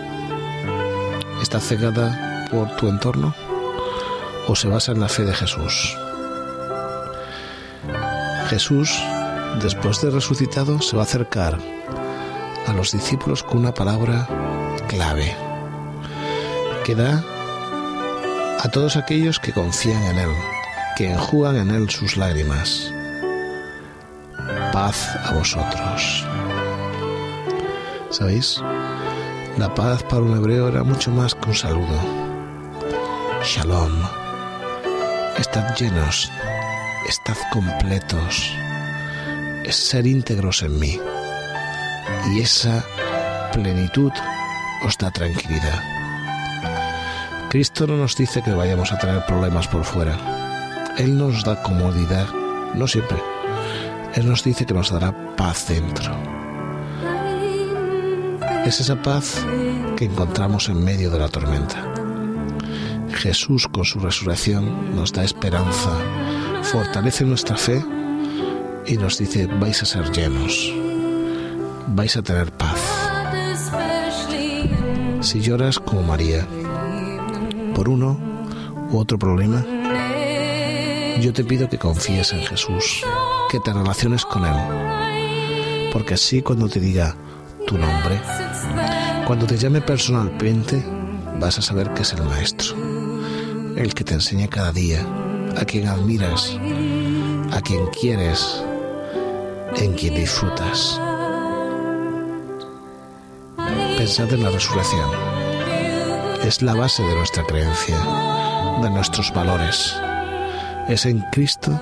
¿Está 1.43 1.59
cegada 1.59 2.47
por 2.51 2.77
tu 2.77 2.89
entorno 2.89 3.35
o 4.47 4.55
se 4.55 4.69
basa 4.69 4.93
en 4.93 5.01
la 5.01 5.09
fe 5.09 5.25
de 5.25 5.35
Jesús? 5.35 5.97
Jesús, 8.51 9.03
después 9.61 10.01
de 10.01 10.11
resucitado, 10.11 10.81
se 10.81 10.97
va 10.97 11.03
a 11.03 11.07
acercar 11.07 11.59
a 12.69 12.73
los 12.73 12.93
discípulos 12.93 13.43
con 13.43 13.59
una 13.59 13.75
palabra 13.75 14.29
clave 14.87 15.35
que 16.85 16.95
da 16.95 17.23
a 18.61 18.69
todos 18.71 18.97
aquellos 18.97 19.39
que 19.39 19.53
confían 19.53 20.03
en 20.05 20.19
Él, 20.19 20.31
que 20.97 21.11
enjugan 21.11 21.57
en 21.57 21.71
Él 21.71 21.91
sus 21.91 22.17
lágrimas. 22.17 22.93
Paz 24.73 25.09
a 25.25 25.33
vosotros. 25.35 26.25
¿Sabéis? 28.11 28.63
La 29.59 29.75
paz 29.75 30.03
para 30.05 30.23
un 30.23 30.37
hebreo 30.37 30.69
era 30.69 30.85
mucho 30.85 31.11
más 31.11 31.35
que 31.35 31.49
un 31.49 31.55
saludo. 31.55 32.01
Shalom. 33.43 33.93
Estad 35.39 35.75
llenos, 35.77 36.31
estad 37.09 37.37
completos. 37.53 38.53
Ser 39.69 40.07
íntegros 40.07 40.63
en 40.63 40.79
mí. 40.79 41.01
Y 42.31 42.41
esa 42.41 42.85
plenitud 43.53 44.13
os 44.83 44.99
da 44.99 45.11
tranquilidad. 45.11 45.83
Cristo 47.51 47.87
no 47.87 47.97
nos 47.97 48.17
dice 48.17 48.43
que 48.43 48.51
vayamos 48.51 48.93
a 48.93 48.99
tener 48.99 49.25
problemas 49.25 49.69
por 49.69 49.85
fuera. 49.85 50.17
Él 50.99 51.17
nos 51.17 51.45
da 51.45 51.63
comodidad, 51.63 52.27
no 52.75 52.87
siempre. 52.87 53.19
Él 54.15 54.29
nos 54.29 54.43
dice 54.43 54.67
que 54.67 54.75
nos 54.75 54.91
dará 54.91 55.13
paz 55.37 55.69
dentro. 55.69 56.17
Es 58.65 58.81
esa 58.81 59.01
paz 59.01 59.45
que 59.97 60.07
encontramos 60.07 60.69
en 60.69 60.83
medio 60.83 61.11
de 61.11 61.19
la 61.19 61.29
tormenta. 61.29 61.93
Jesús 63.15 63.69
con 63.69 63.85
su 63.85 64.01
resurrección 64.01 64.95
nos 64.95 65.13
da 65.13 65.25
esperanza, 65.25 65.91
fortalece 66.63 67.25
nuestra 67.25 67.57
fe 67.57 67.83
y 68.87 68.97
nos 68.97 69.19
dice 69.19 69.47
vais 69.47 69.83
a 69.83 69.87
ser 69.87 70.11
llenos, 70.13 70.73
vais 71.89 72.17
a 72.17 72.23
tener 72.23 72.51
paz. 72.53 72.86
Si 75.27 75.41
lloras 75.41 75.81
como 75.81 76.05
María 76.05 76.47
por 77.75 77.89
uno 77.89 78.17
u 78.93 78.97
otro 78.97 79.19
problema, 79.19 79.67
yo 81.21 81.33
te 81.33 81.43
pido 81.43 81.69
que 81.69 81.79
confíes 81.79 82.33
en 82.33 82.43
Jesús, 82.43 83.03
que 83.51 83.59
te 83.59 83.73
relaciones 83.73 84.25
con 84.25 84.45
Él, 84.45 85.91
porque 85.93 86.15
así 86.15 86.43
cuando 86.43 86.69
te 86.69 86.79
diga 86.79 87.17
tu 87.67 87.77
nombre, 87.77 88.21
cuando 89.27 89.47
te 89.47 89.59
llame 89.59 89.81
personalmente, 89.81 90.81
vas 91.41 91.59
a 91.59 91.63
saber 91.63 91.93
que 91.93 92.03
es 92.03 92.13
el 92.13 92.23
Maestro, 92.23 92.77
el 93.75 93.95
que 93.95 94.05
te 94.05 94.15
enseña 94.15 94.47
cada 94.47 94.71
día, 94.71 95.05
a 95.57 95.65
quien 95.65 95.89
admiras, 95.89 96.57
a 97.51 97.61
quien 97.63 97.85
quieres, 97.89 98.63
en 99.75 99.93
quien 99.95 100.15
disfrutas. 100.15 101.01
En 104.07 104.41
la 104.41 104.51
resurrección. 104.51 105.11
Es 106.45 106.63
la 106.63 106.75
base 106.75 107.03
de 107.03 107.17
nuestra 107.17 107.43
creencia, 107.43 107.99
de 108.81 108.89
nuestros 108.89 109.35
valores. 109.35 109.97
Es 110.89 111.07
en 111.07 111.23
Cristo 111.33 111.73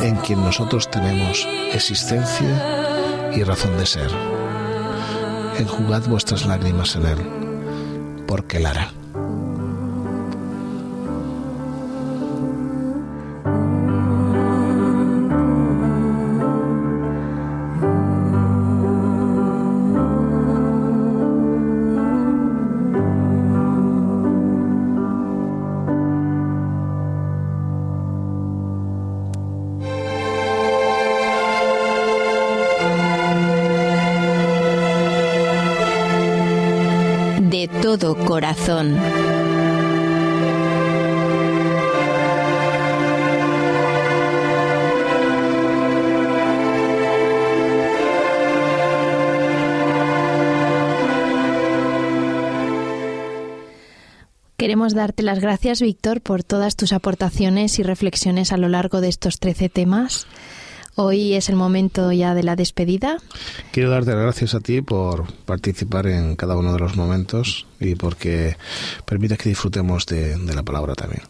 en 0.00 0.16
quien 0.16 0.40
nosotros 0.40 0.90
tenemos 0.90 1.46
existencia 1.74 3.30
y 3.36 3.42
razón 3.42 3.76
de 3.76 3.84
ser. 3.84 4.10
Enjugad 5.58 6.02
vuestras 6.08 6.46
lágrimas 6.46 6.96
en 6.96 7.06
Él, 7.06 7.18
porque 8.26 8.56
Él 8.56 8.66
hará. 8.66 8.90
Queremos 54.76 54.92
darte 54.92 55.22
las 55.22 55.40
gracias, 55.40 55.80
Víctor, 55.80 56.20
por 56.20 56.44
todas 56.44 56.76
tus 56.76 56.92
aportaciones 56.92 57.78
y 57.78 57.82
reflexiones 57.82 58.52
a 58.52 58.58
lo 58.58 58.68
largo 58.68 59.00
de 59.00 59.08
estos 59.08 59.40
13 59.40 59.70
temas. 59.70 60.26
Hoy 60.96 61.32
es 61.32 61.48
el 61.48 61.56
momento 61.56 62.12
ya 62.12 62.34
de 62.34 62.42
la 62.42 62.56
despedida. 62.56 63.16
Quiero 63.72 63.88
darte 63.88 64.10
las 64.10 64.20
gracias 64.20 64.54
a 64.54 64.60
ti 64.60 64.82
por 64.82 65.32
participar 65.46 66.08
en 66.08 66.36
cada 66.36 66.58
uno 66.58 66.74
de 66.74 66.78
los 66.78 66.94
momentos 66.94 67.66
y 67.80 67.94
porque 67.94 68.58
permites 69.06 69.38
que 69.38 69.48
disfrutemos 69.48 70.04
de, 70.04 70.36
de 70.36 70.54
la 70.54 70.62
palabra 70.62 70.94
también. 70.94 71.22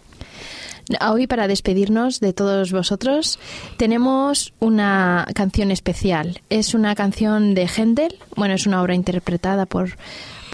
Hoy, 1.08 1.28
para 1.28 1.46
despedirnos 1.46 2.18
de 2.18 2.32
todos 2.32 2.72
vosotros, 2.72 3.38
tenemos 3.76 4.54
una 4.58 5.24
canción 5.36 5.70
especial. 5.70 6.40
Es 6.50 6.74
una 6.74 6.96
canción 6.96 7.54
de 7.54 7.68
Händel, 7.68 8.18
bueno, 8.34 8.54
es 8.54 8.66
una 8.66 8.82
obra 8.82 8.96
interpretada 8.96 9.66
por, 9.66 9.90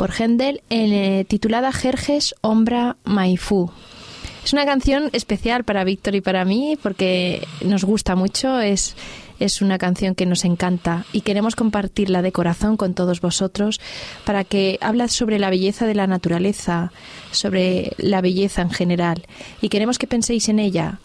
por 0.02 0.10
Händel, 0.10 0.62
eh, 0.68 1.24
titulada 1.28 1.70
Jerjes 1.70 2.34
Ombra 2.40 2.96
Maifú. 3.04 3.70
Es 4.44 4.52
una 4.52 4.64
canción 4.64 5.10
especial 5.12 5.62
para 5.62 5.84
Víctor 5.84 6.16
y 6.16 6.20
para 6.20 6.44
mí 6.44 6.76
porque 6.82 7.46
nos 7.64 7.84
gusta 7.84 8.16
mucho, 8.16 8.58
es, 8.58 8.96
es 9.38 9.62
una 9.62 9.78
canción 9.78 10.16
que 10.16 10.26
nos 10.26 10.44
encanta 10.44 11.06
y 11.12 11.20
queremos 11.20 11.54
compartirla 11.54 12.20
de 12.20 12.32
corazón 12.32 12.76
con 12.76 12.94
todos 12.94 13.20
vosotros 13.20 13.80
para 14.24 14.42
que 14.42 14.76
habla 14.80 15.06
sobre 15.06 15.38
la 15.38 15.50
belleza 15.50 15.86
de 15.86 15.94
la 15.94 16.08
naturaleza, 16.08 16.90
sobre 17.30 17.92
la 17.96 18.20
belleza 18.20 18.62
en 18.62 18.70
general 18.70 19.22
y 19.60 19.68
queremos 19.68 19.98
que 19.98 20.08
penséis 20.08 20.48
en 20.48 20.58
ella. 20.58 20.98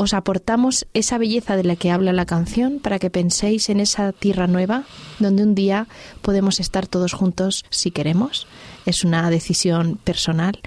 Os 0.00 0.14
aportamos 0.14 0.86
esa 0.94 1.18
belleza 1.18 1.56
de 1.56 1.64
la 1.64 1.74
que 1.74 1.90
habla 1.90 2.12
la 2.12 2.24
canción 2.24 2.78
para 2.78 3.00
que 3.00 3.10
penséis 3.10 3.68
en 3.68 3.80
esa 3.80 4.12
tierra 4.12 4.46
nueva 4.46 4.84
donde 5.18 5.42
un 5.42 5.56
día 5.56 5.88
podemos 6.22 6.60
estar 6.60 6.86
todos 6.86 7.14
juntos 7.14 7.64
si 7.70 7.90
queremos. 7.90 8.46
Es 8.86 9.02
una 9.02 9.28
decisión 9.28 9.98
personal 10.04 10.60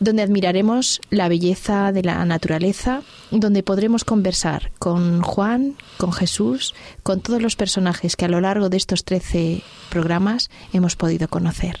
donde 0.00 0.22
admiraremos 0.22 1.02
la 1.10 1.28
belleza 1.28 1.92
de 1.92 2.02
la 2.02 2.24
naturaleza, 2.24 3.02
donde 3.30 3.62
podremos 3.62 4.04
conversar 4.04 4.72
con 4.78 5.20
Juan, 5.20 5.76
con 5.98 6.14
Jesús, 6.14 6.74
con 7.02 7.20
todos 7.20 7.42
los 7.42 7.54
personajes 7.54 8.16
que 8.16 8.24
a 8.24 8.28
lo 8.28 8.40
largo 8.40 8.70
de 8.70 8.78
estos 8.78 9.04
13 9.04 9.60
programas 9.90 10.48
hemos 10.72 10.96
podido 10.96 11.28
conocer. 11.28 11.80